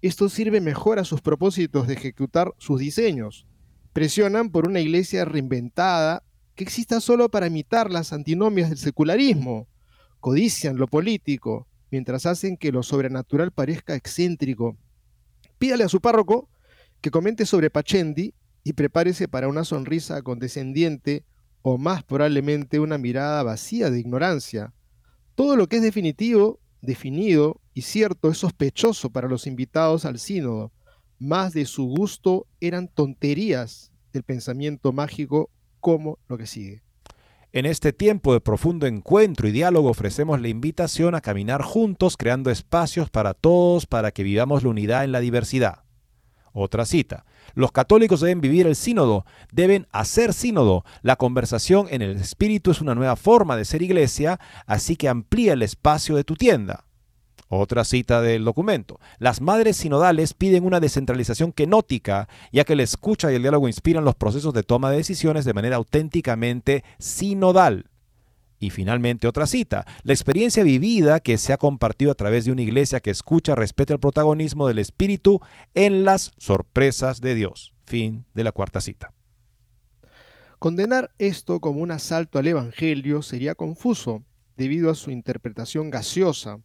[0.00, 3.46] Esto sirve mejor a sus propósitos de ejecutar sus diseños.
[3.92, 6.22] Presionan por una iglesia reinventada
[6.54, 9.68] que exista solo para imitar las antinomias del secularismo.
[10.20, 14.76] Codician lo político, mientras hacen que lo sobrenatural parezca excéntrico.
[15.58, 16.48] Pídale a su párroco
[17.00, 21.24] que comente sobre Pachendi y prepárese para una sonrisa condescendiente
[21.66, 24.74] o más probablemente una mirada vacía de ignorancia.
[25.34, 30.72] Todo lo que es definitivo definido y cierto es sospechoso para los invitados al sínodo.
[31.18, 35.48] Más de su gusto eran tonterías del pensamiento mágico
[35.80, 36.82] como lo que sigue.
[37.50, 42.50] En este tiempo de profundo encuentro y diálogo ofrecemos la invitación a caminar juntos creando
[42.50, 45.84] espacios para todos para que vivamos la unidad en la diversidad.
[46.52, 47.24] Otra cita.
[47.54, 50.84] Los católicos deben vivir el sínodo, deben hacer sínodo.
[51.02, 55.52] La conversación en el espíritu es una nueva forma de ser iglesia, así que amplía
[55.52, 56.84] el espacio de tu tienda.
[57.48, 58.98] Otra cita del documento.
[59.18, 64.04] Las madres sinodales piden una descentralización kenótica, ya que la escucha y el diálogo inspiran
[64.04, 67.90] los procesos de toma de decisiones de manera auténticamente sinodal.
[68.64, 72.62] Y finalmente otra cita, la experiencia vivida que se ha compartido a través de una
[72.62, 75.42] iglesia que escucha, respeta el protagonismo del Espíritu
[75.74, 77.74] en las sorpresas de Dios.
[77.84, 79.12] Fin de la cuarta cita.
[80.58, 84.24] Condenar esto como un asalto al Evangelio sería confuso,
[84.56, 86.62] debido a su interpretación gaseosa,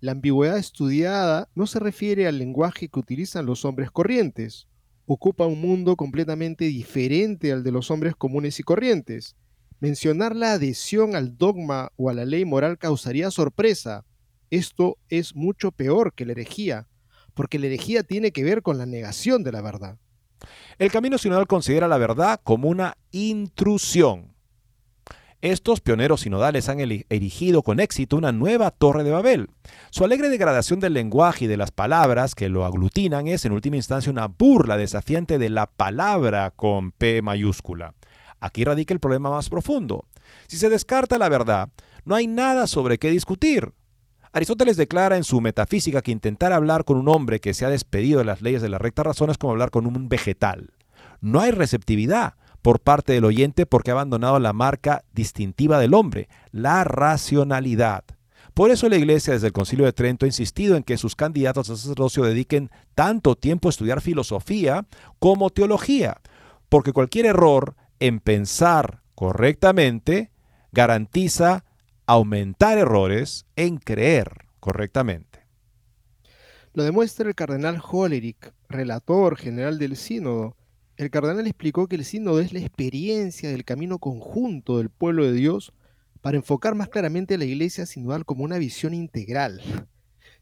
[0.00, 4.66] la ambigüedad estudiada no se refiere al lenguaje que utilizan los hombres corrientes.
[5.06, 9.34] Ocupa un mundo completamente diferente al de los hombres comunes y corrientes.
[9.80, 14.04] Mencionar la adhesión al dogma o a la ley moral causaría sorpresa.
[14.50, 16.88] Esto es mucho peor que la herejía,
[17.34, 19.98] porque la herejía tiene que ver con la negación de la verdad.
[20.78, 24.34] El camino sinodal considera la verdad como una intrusión.
[25.40, 29.48] Estos pioneros sinodales han erigido con éxito una nueva torre de Babel.
[29.90, 33.76] Su alegre degradación del lenguaje y de las palabras que lo aglutinan es en última
[33.76, 37.94] instancia una burla desafiante de la palabra con P mayúscula.
[38.40, 40.04] Aquí radica el problema más profundo.
[40.46, 41.68] Si se descarta la verdad,
[42.04, 43.72] no hay nada sobre qué discutir.
[44.32, 48.18] Aristóteles declara en su Metafísica que intentar hablar con un hombre que se ha despedido
[48.18, 50.70] de las leyes de la recta razón es como hablar con un vegetal.
[51.20, 56.28] No hay receptividad, por parte del oyente porque ha abandonado la marca distintiva del hombre,
[56.50, 58.04] la racionalidad.
[58.54, 61.70] Por eso la Iglesia desde el Concilio de Trento ha insistido en que sus candidatos
[61.70, 64.86] a sacerdocio dediquen tanto tiempo a estudiar filosofía
[65.18, 66.20] como teología,
[66.68, 70.30] porque cualquier error en pensar correctamente
[70.72, 71.64] garantiza
[72.06, 75.46] aumentar errores en creer correctamente.
[76.74, 80.56] Lo demuestra el cardenal Hollerich, relator general del sínodo,
[80.98, 85.32] el cardenal explicó que el sínodo es la experiencia del camino conjunto del pueblo de
[85.32, 85.72] Dios
[86.20, 89.62] para enfocar más claramente a la iglesia sinodal como una visión integral.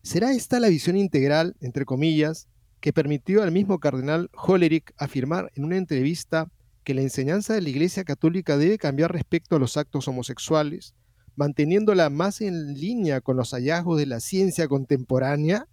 [0.02, 2.48] ¿Será esta la visión integral, entre comillas,
[2.80, 6.50] que permitió al mismo cardenal Hollerich afirmar en una entrevista
[6.86, 10.94] que la enseñanza de la Iglesia Católica debe cambiar respecto a los actos homosexuales,
[11.34, 15.66] manteniéndola más en línea con los hallazgos de la ciencia contemporánea?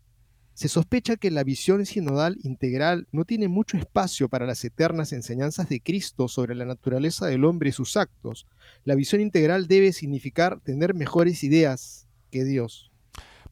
[0.56, 5.70] Se sospecha que la visión sinodal integral no tiene mucho espacio para las eternas enseñanzas
[5.70, 8.48] de Cristo sobre la naturaleza del hombre y sus actos.
[8.84, 12.93] La visión integral debe significar tener mejores ideas que Dios.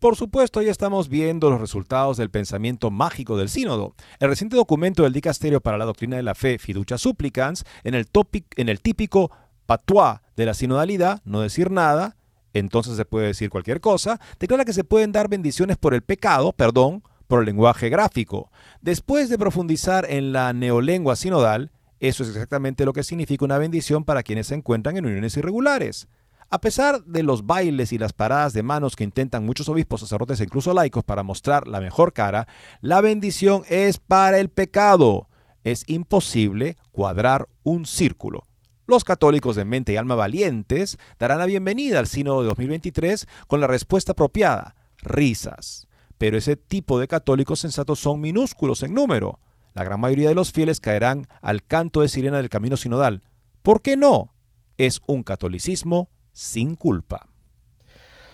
[0.01, 3.93] Por supuesto, ya estamos viendo los resultados del pensamiento mágico del sínodo.
[4.19, 8.07] El reciente documento del Dicasterio para la Doctrina de la Fe, Fiducia Supplicans, en el,
[8.55, 9.29] en el típico
[9.67, 12.17] patois de la sinodalidad, no decir nada,
[12.51, 16.51] entonces se puede decir cualquier cosa, declara que se pueden dar bendiciones por el pecado,
[16.51, 18.49] perdón, por el lenguaje gráfico.
[18.81, 24.03] Después de profundizar en la neolengua sinodal, eso es exactamente lo que significa una bendición
[24.03, 26.07] para quienes se encuentran en uniones irregulares.
[26.53, 30.41] A pesar de los bailes y las paradas de manos que intentan muchos obispos, sacerdotes
[30.41, 32.45] e incluso laicos para mostrar la mejor cara,
[32.81, 35.29] la bendición es para el pecado.
[35.63, 38.43] Es imposible cuadrar un círculo.
[38.85, 43.61] Los católicos de mente y alma valientes darán la bienvenida al Sínodo de 2023 con
[43.61, 45.87] la respuesta apropiada, risas.
[46.17, 49.39] Pero ese tipo de católicos sensatos son minúsculos en número.
[49.73, 53.23] La gran mayoría de los fieles caerán al canto de sirena del camino sinodal.
[53.61, 54.33] ¿Por qué no?
[54.77, 57.27] Es un catolicismo sin culpa.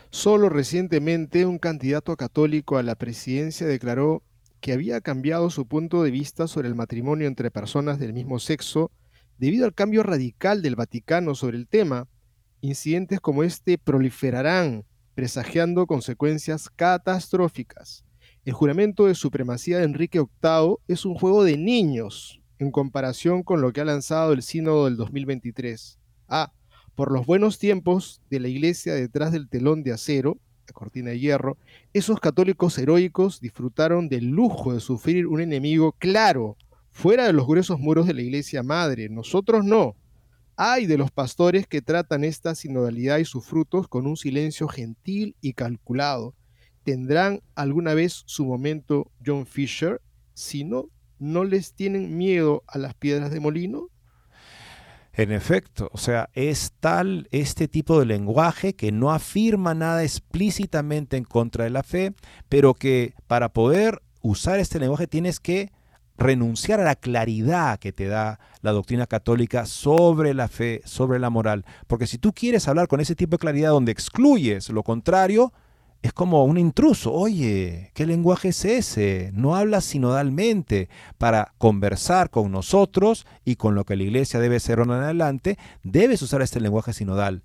[0.09, 4.23] Solo recientemente un candidato católico a la presidencia declaró
[4.61, 8.91] que había cambiado su punto de vista sobre el matrimonio entre personas del mismo sexo
[9.37, 12.07] Debido al cambio radical del Vaticano sobre el tema,
[12.61, 14.83] incidentes como este proliferarán,
[15.13, 18.03] presagiando consecuencias catastróficas.
[18.45, 23.61] El juramento de supremacía de Enrique VIII es un juego de niños en comparación con
[23.61, 25.99] lo que ha lanzado el Sínodo del 2023.
[26.27, 26.51] Ah,
[26.97, 31.19] por los buenos tiempos de la iglesia detrás del telón de acero, la cortina de
[31.19, 31.55] hierro,
[31.93, 36.57] esos católicos heroicos disfrutaron del lujo de sufrir un enemigo claro
[36.89, 39.09] fuera de los gruesos muros de la iglesia madre.
[39.09, 39.95] Nosotros no.
[40.55, 45.35] Hay de los pastores que tratan esta sinodalidad y sus frutos con un silencio gentil
[45.39, 46.33] y calculado.
[46.83, 50.01] ¿Tendrán alguna vez su momento John Fisher?
[50.33, 50.89] Si no,
[51.19, 53.91] ¿no les tienen miedo a las piedras de molino?
[55.17, 61.17] En efecto, o sea, es tal este tipo de lenguaje que no afirma nada explícitamente
[61.17, 62.13] en contra de la fe,
[62.49, 65.71] pero que para poder usar este lenguaje tienes que
[66.19, 71.31] renunciar a la claridad que te da la doctrina católica sobre la fe, sobre la
[71.31, 71.65] moral.
[71.87, 75.51] Porque si tú quieres hablar con ese tipo de claridad donde excluyes lo contrario,
[76.01, 77.13] es como un intruso.
[77.13, 79.31] Oye, ¿qué lenguaje es ese?
[79.33, 80.89] No hablas sinodalmente.
[81.17, 86.21] Para conversar con nosotros y con lo que la iglesia debe ser en adelante, debes
[86.21, 87.43] usar este lenguaje sinodal.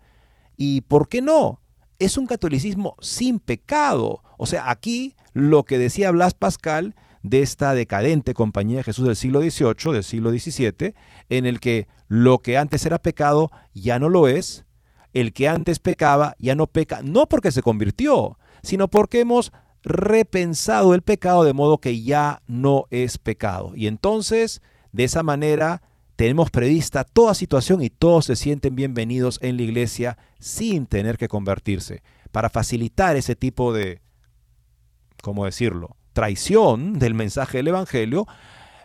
[0.57, 1.61] ¿Y por qué no?
[1.98, 4.22] Es un catolicismo sin pecado.
[4.36, 9.16] O sea, aquí lo que decía Blas Pascal de esta decadente compañía de Jesús del
[9.16, 10.94] siglo XVIII, del siglo XVII,
[11.28, 14.64] en el que lo que antes era pecado ya no lo es,
[15.12, 19.53] el que antes pecaba ya no peca, no porque se convirtió, sino porque hemos
[19.83, 23.73] repensado el pecado de modo que ya no es pecado.
[23.75, 25.83] Y entonces, de esa manera,
[26.17, 31.29] tenemos prevista toda situación y todos se sienten bienvenidos en la iglesia sin tener que
[31.29, 34.01] convertirse, para facilitar ese tipo de,
[35.23, 38.27] ¿cómo decirlo?, traición del mensaje del Evangelio,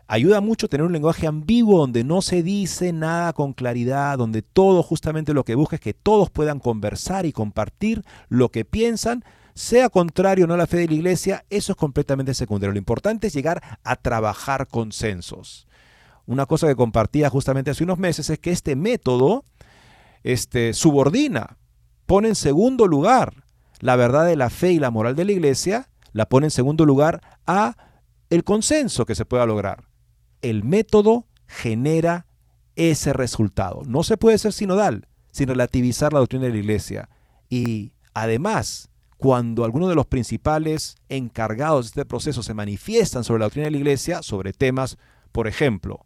[0.08, 4.82] ayuda mucho tener un lenguaje ambiguo donde no se dice nada con claridad, donde todo
[4.82, 9.26] justamente lo que busca es que todos puedan conversar y compartir lo que piensan,
[9.58, 12.74] sea contrario o no a la fe de la iglesia, eso es completamente secundario.
[12.74, 15.68] Lo importante es llegar a trabajar consensos.
[16.26, 19.44] Una cosa que compartía justamente hace unos meses es que este método
[20.24, 21.58] este, subordina,
[22.06, 23.46] pone en segundo lugar
[23.80, 26.86] la verdad de la fe y la moral de la iglesia, la pone en segundo
[26.86, 27.78] lugar a
[28.30, 29.86] el consenso que se pueda lograr.
[30.42, 32.26] El método genera
[32.76, 33.84] ese resultado.
[33.86, 37.10] No se puede ser sinodal sin relativizar la doctrina de la iglesia.
[37.50, 43.46] Y además, cuando algunos de los principales encargados de este proceso se manifiestan sobre la
[43.46, 44.98] doctrina de la iglesia, sobre temas,
[45.32, 46.06] por ejemplo,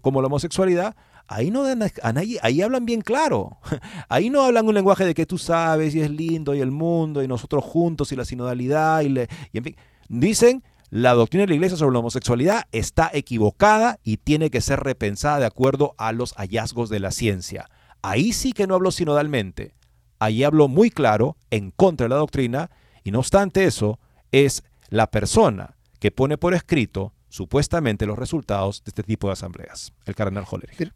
[0.00, 3.58] como la homosexualidad, ahí no dan a nadie, ahí hablan bien claro.
[4.08, 7.22] Ahí no hablan un lenguaje de que tú sabes y es lindo y el mundo
[7.22, 9.08] y nosotros juntos y la sinodalidad y,
[9.52, 9.76] y en fin.
[10.08, 14.80] Dicen, la doctrina de la iglesia sobre la homosexualidad está equivocada y tiene que ser
[14.80, 17.68] repensada de acuerdo a los hallazgos de la ciencia.
[18.02, 19.74] Ahí sí que no hablo sinodalmente.
[20.18, 22.70] Ahí hablo muy claro en contra de la doctrina
[23.04, 23.98] y no obstante eso
[24.32, 29.92] es la persona que pone por escrito supuestamente los resultados de este tipo de asambleas,
[30.06, 30.92] el cardenal Hollerich.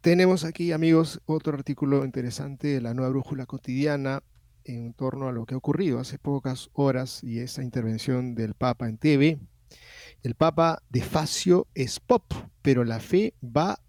[0.00, 4.22] Tenemos aquí, amigos, otro artículo interesante de la nueva brújula cotidiana
[4.64, 8.88] en torno a lo que ha ocurrido hace pocas horas y esa intervención del Papa
[8.88, 9.38] en TV.
[10.22, 12.24] El Papa de Facio es pop,
[12.62, 13.80] pero la fe va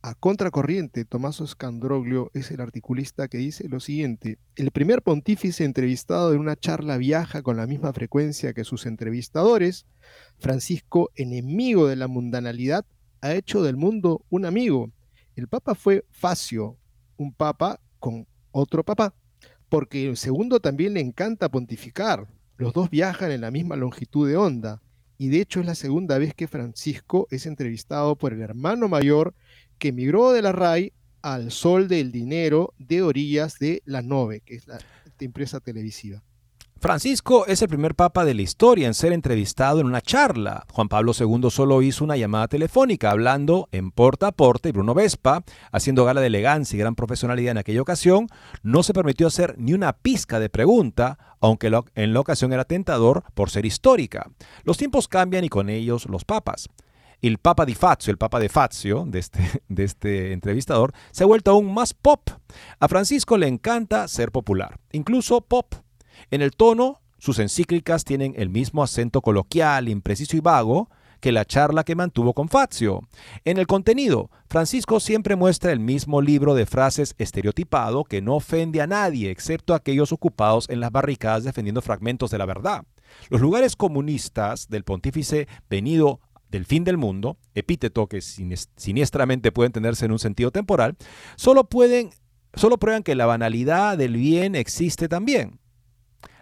[0.00, 6.32] a contracorriente, Tommaso Scandroglio es el articulista que dice lo siguiente, el primer pontífice entrevistado
[6.32, 9.86] en una charla viaja con la misma frecuencia que sus entrevistadores,
[10.38, 12.86] Francisco, enemigo de la mundanalidad,
[13.20, 14.92] ha hecho del mundo un amigo.
[15.34, 16.76] El papa fue Facio,
[17.16, 19.14] un papa con otro papa,
[19.68, 22.28] porque el segundo también le encanta pontificar.
[22.56, 24.80] Los dos viajan en la misma longitud de onda,
[25.16, 29.34] y de hecho es la segunda vez que Francisco es entrevistado por el hermano mayor
[29.78, 34.56] que emigró de la RAI al sol del dinero de orillas de la Nove, que
[34.56, 34.78] es la
[35.20, 36.22] empresa televisiva.
[36.80, 40.64] Francisco es el primer papa de la historia en ser entrevistado en una charla.
[40.70, 44.94] Juan Pablo II solo hizo una llamada telefónica hablando en porta a porta y Bruno
[44.94, 48.28] Vespa, haciendo gala de elegancia y gran profesionalidad en aquella ocasión,
[48.62, 51.66] no se permitió hacer ni una pizca de pregunta, aunque
[51.96, 54.30] en la ocasión era tentador por ser histórica.
[54.62, 56.68] Los tiempos cambian y con ellos los papas
[57.22, 61.26] el Papa di Fazio, el Papa de Fazio, de este, de este entrevistador, se ha
[61.26, 62.30] vuelto aún más pop.
[62.78, 65.74] A Francisco le encanta ser popular, incluso pop.
[66.30, 70.88] En el tono, sus encíclicas tienen el mismo acento coloquial, impreciso y vago
[71.20, 73.00] que la charla que mantuvo con Fazio.
[73.44, 78.80] En el contenido, Francisco siempre muestra el mismo libro de frases estereotipado que no ofende
[78.80, 82.84] a nadie, excepto a aquellos ocupados en las barricadas defendiendo fragmentos de la verdad.
[83.30, 90.06] Los lugares comunistas del pontífice venido del fin del mundo, epíteto que siniestramente puede entenderse
[90.06, 90.96] en un sentido temporal,
[91.36, 92.10] solo, pueden,
[92.54, 95.60] solo prueban que la banalidad del bien existe también.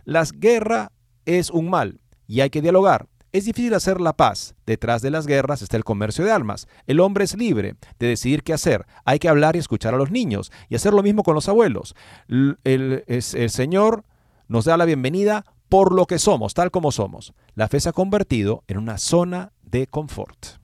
[0.04, 0.92] La guerra
[1.24, 3.09] es un mal y hay que dialogar.
[3.32, 4.54] Es difícil hacer la paz.
[4.64, 6.68] Detrás de las guerras está el comercio de armas.
[6.86, 8.86] El hombre es libre de decidir qué hacer.
[9.04, 11.94] Hay que hablar y escuchar a los niños y hacer lo mismo con los abuelos.
[12.28, 14.04] El, el Señor
[14.48, 17.34] nos da la bienvenida por lo que somos, tal como somos.
[17.54, 20.58] La fe se ha convertido en una zona de confort.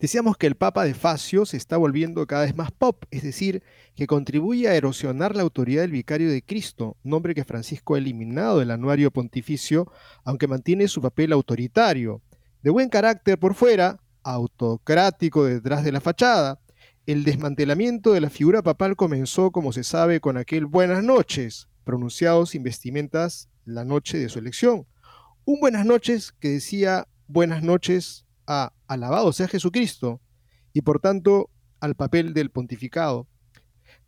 [0.00, 3.62] Decíamos que el Papa de Facio se está volviendo cada vez más pop, es decir,
[3.94, 8.60] que contribuye a erosionar la autoridad del vicario de Cristo, nombre que Francisco ha eliminado
[8.60, 9.92] del anuario pontificio,
[10.24, 12.22] aunque mantiene su papel autoritario.
[12.62, 16.60] De buen carácter por fuera, autocrático detrás de la fachada,
[17.04, 22.46] El desmantelamiento de la figura papal comenzó, como se sabe, con aquel buenas noches, pronunciado
[22.46, 24.86] sin vestimentas la noche de su elección.
[25.44, 30.20] Un buenas noches que decía buenas noches a alabado sea Jesucristo
[30.72, 31.50] y por tanto
[31.80, 33.26] al papel del pontificado.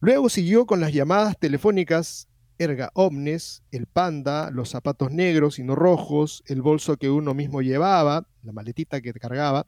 [0.01, 2.29] Luego siguió con las llamadas telefónicas
[2.59, 7.63] erga omnes, el panda, los zapatos negros y no rojos, el bolso que uno mismo
[7.63, 9.67] llevaba, la maletita que cargaba,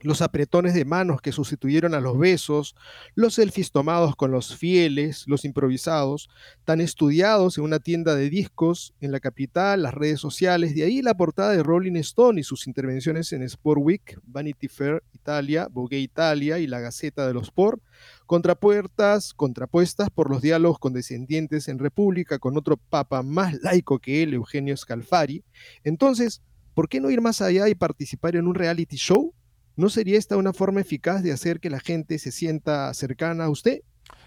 [0.00, 2.76] los apretones de manos que sustituyeron a los besos,
[3.14, 6.28] los selfies tomados con los fieles, los improvisados,
[6.64, 11.00] tan estudiados en una tienda de discos en la capital, las redes sociales, de ahí
[11.00, 15.98] la portada de Rolling Stone y sus intervenciones en Sport Week, Vanity Fair Italia, Vogue
[15.98, 17.82] Italia y la Gaceta de los Sport,
[18.26, 24.34] contrapuertas, contrapuestas por los diálogos condescendientes en República con otro papa más laico que él,
[24.34, 25.44] Eugenio Scalfari.
[25.82, 26.42] Entonces,
[26.74, 29.32] ¿por qué no ir más allá y participar en un reality show?
[29.76, 33.50] ¿No sería esta una forma eficaz de hacer que la gente se sienta cercana a
[33.50, 33.82] usted?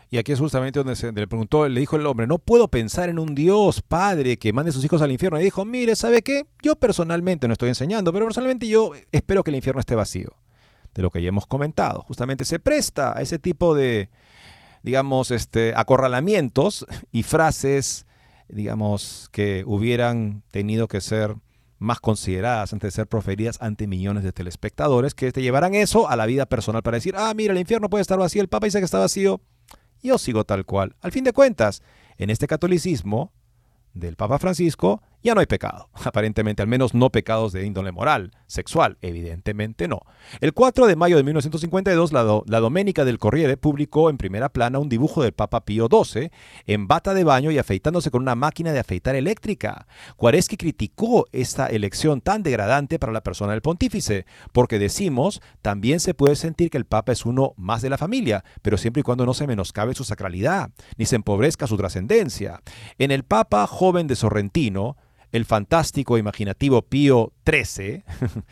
[0.10, 3.10] Y aquí es justamente donde se, le preguntó, le dijo el hombre, no puedo pensar
[3.10, 5.40] en un Dios padre que mande a sus hijos al infierno.
[5.40, 6.46] Y dijo, mire, ¿sabe qué?
[6.62, 10.34] Yo personalmente no estoy enseñando, pero personalmente yo espero que el infierno esté vacío.
[10.94, 12.02] De lo que ya hemos comentado.
[12.08, 14.10] Justamente se presta a ese tipo de,
[14.82, 18.08] digamos, este, acorralamientos y frases,
[18.48, 21.36] digamos, que hubieran tenido que ser
[21.80, 26.16] más consideradas antes de ser proferidas ante millones de telespectadores que te llevarán eso a
[26.16, 28.80] la vida personal para decir, ah, mira, el infierno puede estar vacío, el Papa dice
[28.80, 29.42] que está vacío,
[30.02, 30.96] yo sigo tal cual.
[31.02, 31.84] Al fin de cuentas,
[32.18, 33.32] en este catolicismo
[33.94, 35.90] del Papa Francisco, ya no hay pecado.
[36.06, 40.02] Aparentemente, al menos no pecados de índole moral, sexual, evidentemente no.
[40.40, 44.80] El 4 de mayo de 1952, la, la Doménica del Corriere publicó en primera plana
[44.80, 46.32] un dibujo del Papa Pío XII
[46.66, 49.88] en bata de baño y afeitándose con una máquina de afeitar eléctrica.
[50.16, 56.14] Juarezki criticó esta elección tan degradante para la persona del pontífice, porque decimos, también se
[56.14, 59.26] puede sentir que el Papa es uno más de la familia, pero siempre y cuando
[59.26, 62.62] no se menoscabe su sacralidad, ni se empobrezca su trascendencia.
[62.98, 64.96] En el Papa joven de Sorrentino,
[65.32, 68.04] el fantástico e imaginativo Pío XIII,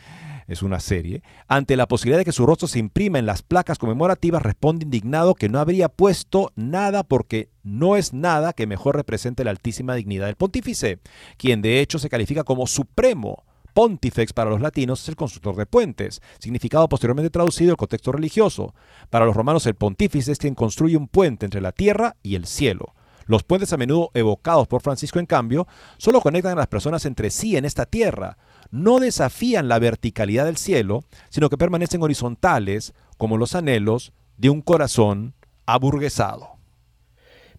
[0.46, 3.78] es una serie, ante la posibilidad de que su rostro se imprima en las placas
[3.78, 9.44] conmemorativas, responde indignado que no habría puesto nada porque no es nada que mejor represente
[9.44, 11.00] la altísima dignidad del pontífice,
[11.36, 13.44] quien de hecho se califica como supremo.
[13.74, 18.74] Pontifex para los latinos es el constructor de puentes, significado posteriormente traducido al contexto religioso.
[19.10, 22.46] Para los romanos el pontífice es quien construye un puente entre la tierra y el
[22.46, 22.94] cielo.
[23.26, 25.66] Los puentes a menudo evocados por Francisco, en cambio,
[25.98, 28.38] solo conectan a las personas entre sí en esta tierra.
[28.70, 34.62] No desafían la verticalidad del cielo, sino que permanecen horizontales como los anhelos de un
[34.62, 35.34] corazón
[35.66, 36.56] aburguesado.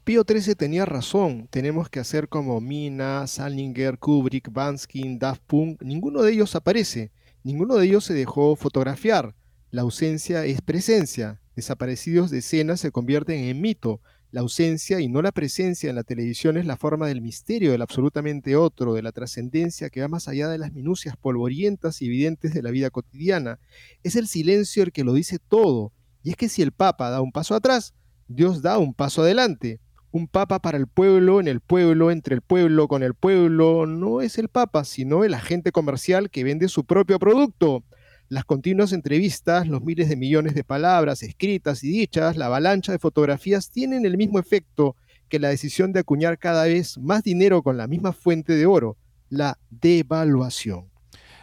[0.06, 6.22] Pío XIII tenía razón, tenemos que hacer como Mina, Salinger, Kubrick, Banskin, Daft Punk, ninguno
[6.22, 7.12] de ellos aparece,
[7.44, 9.36] ninguno de ellos se dejó fotografiar.
[9.70, 14.00] La ausencia es presencia, desaparecidos de escena se convierten en mito,
[14.32, 17.82] la ausencia y no la presencia en la televisión es la forma del misterio del
[17.82, 22.54] absolutamente otro, de la trascendencia que va más allá de las minucias polvorientas y evidentes
[22.54, 23.60] de la vida cotidiana.
[24.04, 25.94] Es el silencio el que lo dice todo.
[26.24, 27.94] Y es que si el Papa da un paso atrás,
[28.28, 29.80] Dios da un paso adelante.
[30.12, 34.22] Un Papa para el pueblo, en el pueblo, entre el pueblo, con el pueblo, no
[34.22, 37.84] es el Papa, sino el agente comercial que vende su propio producto.
[38.30, 43.00] Las continuas entrevistas, los miles de millones de palabras escritas y dichas, la avalancha de
[43.00, 44.98] fotografías tienen el mismo efecto
[45.30, 48.98] que la decisión de acuñar cada vez más dinero con la misma fuente de oro,
[49.30, 50.90] la devaluación.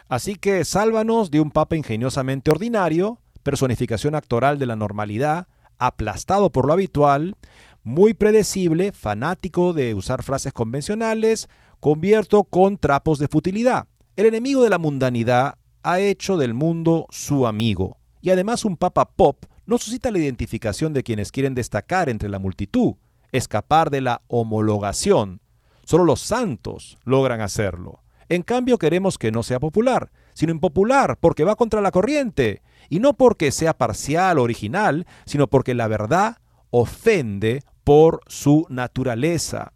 [0.09, 5.47] Así que sálvanos de un papa ingeniosamente ordinario, personificación actoral de la normalidad,
[5.79, 7.35] aplastado por lo habitual,
[7.81, 13.87] muy predecible, fanático de usar frases convencionales, convierto con trapos de futilidad.
[14.15, 15.55] El enemigo de la mundanidad
[15.85, 17.97] ha hecho del mundo su amigo.
[18.21, 22.39] Y además un papa pop no suscita la identificación de quienes quieren destacar entre la
[22.39, 22.95] multitud,
[23.31, 25.41] escapar de la homologación.
[25.83, 28.01] Solo los santos logran hacerlo.
[28.29, 32.99] En cambio queremos que no sea popular, sino impopular, porque va contra la corriente, y
[32.99, 36.37] no porque sea parcial o original, sino porque la verdad
[36.71, 39.73] ofende por su naturaleza.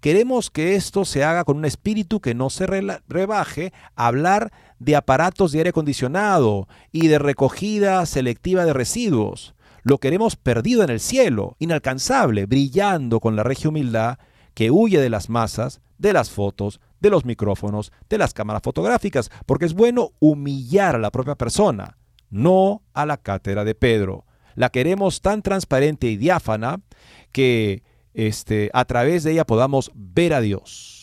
[0.00, 4.96] Queremos que esto se haga con un espíritu que no se rebaje a hablar de
[4.96, 9.54] aparatos de aire acondicionado y de recogida selectiva de residuos.
[9.82, 14.18] Lo queremos perdido en el cielo, inalcanzable, brillando con la regia humildad
[14.54, 19.30] que huye de las masas, de las fotos, de los micrófonos, de las cámaras fotográficas,
[19.46, 21.98] porque es bueno humillar a la propia persona,
[22.30, 24.24] no a la cátedra de Pedro.
[24.54, 26.80] La queremos tan transparente y diáfana
[27.30, 27.82] que
[28.16, 30.96] este, a través de ella podamos ver a Dios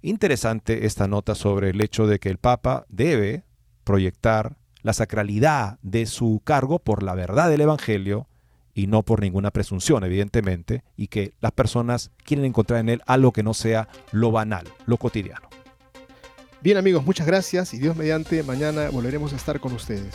[0.00, 3.44] Interesante esta nota sobre el hecho de que el Papa debe
[3.82, 8.28] proyectar la sacralidad de su cargo por la verdad del Evangelio
[8.74, 13.32] y no por ninguna presunción, evidentemente, y que las personas quieren encontrar en él algo
[13.32, 15.48] que no sea lo banal, lo cotidiano.
[16.60, 20.14] Bien amigos, muchas gracias y Dios mediante, mañana volveremos a estar con ustedes.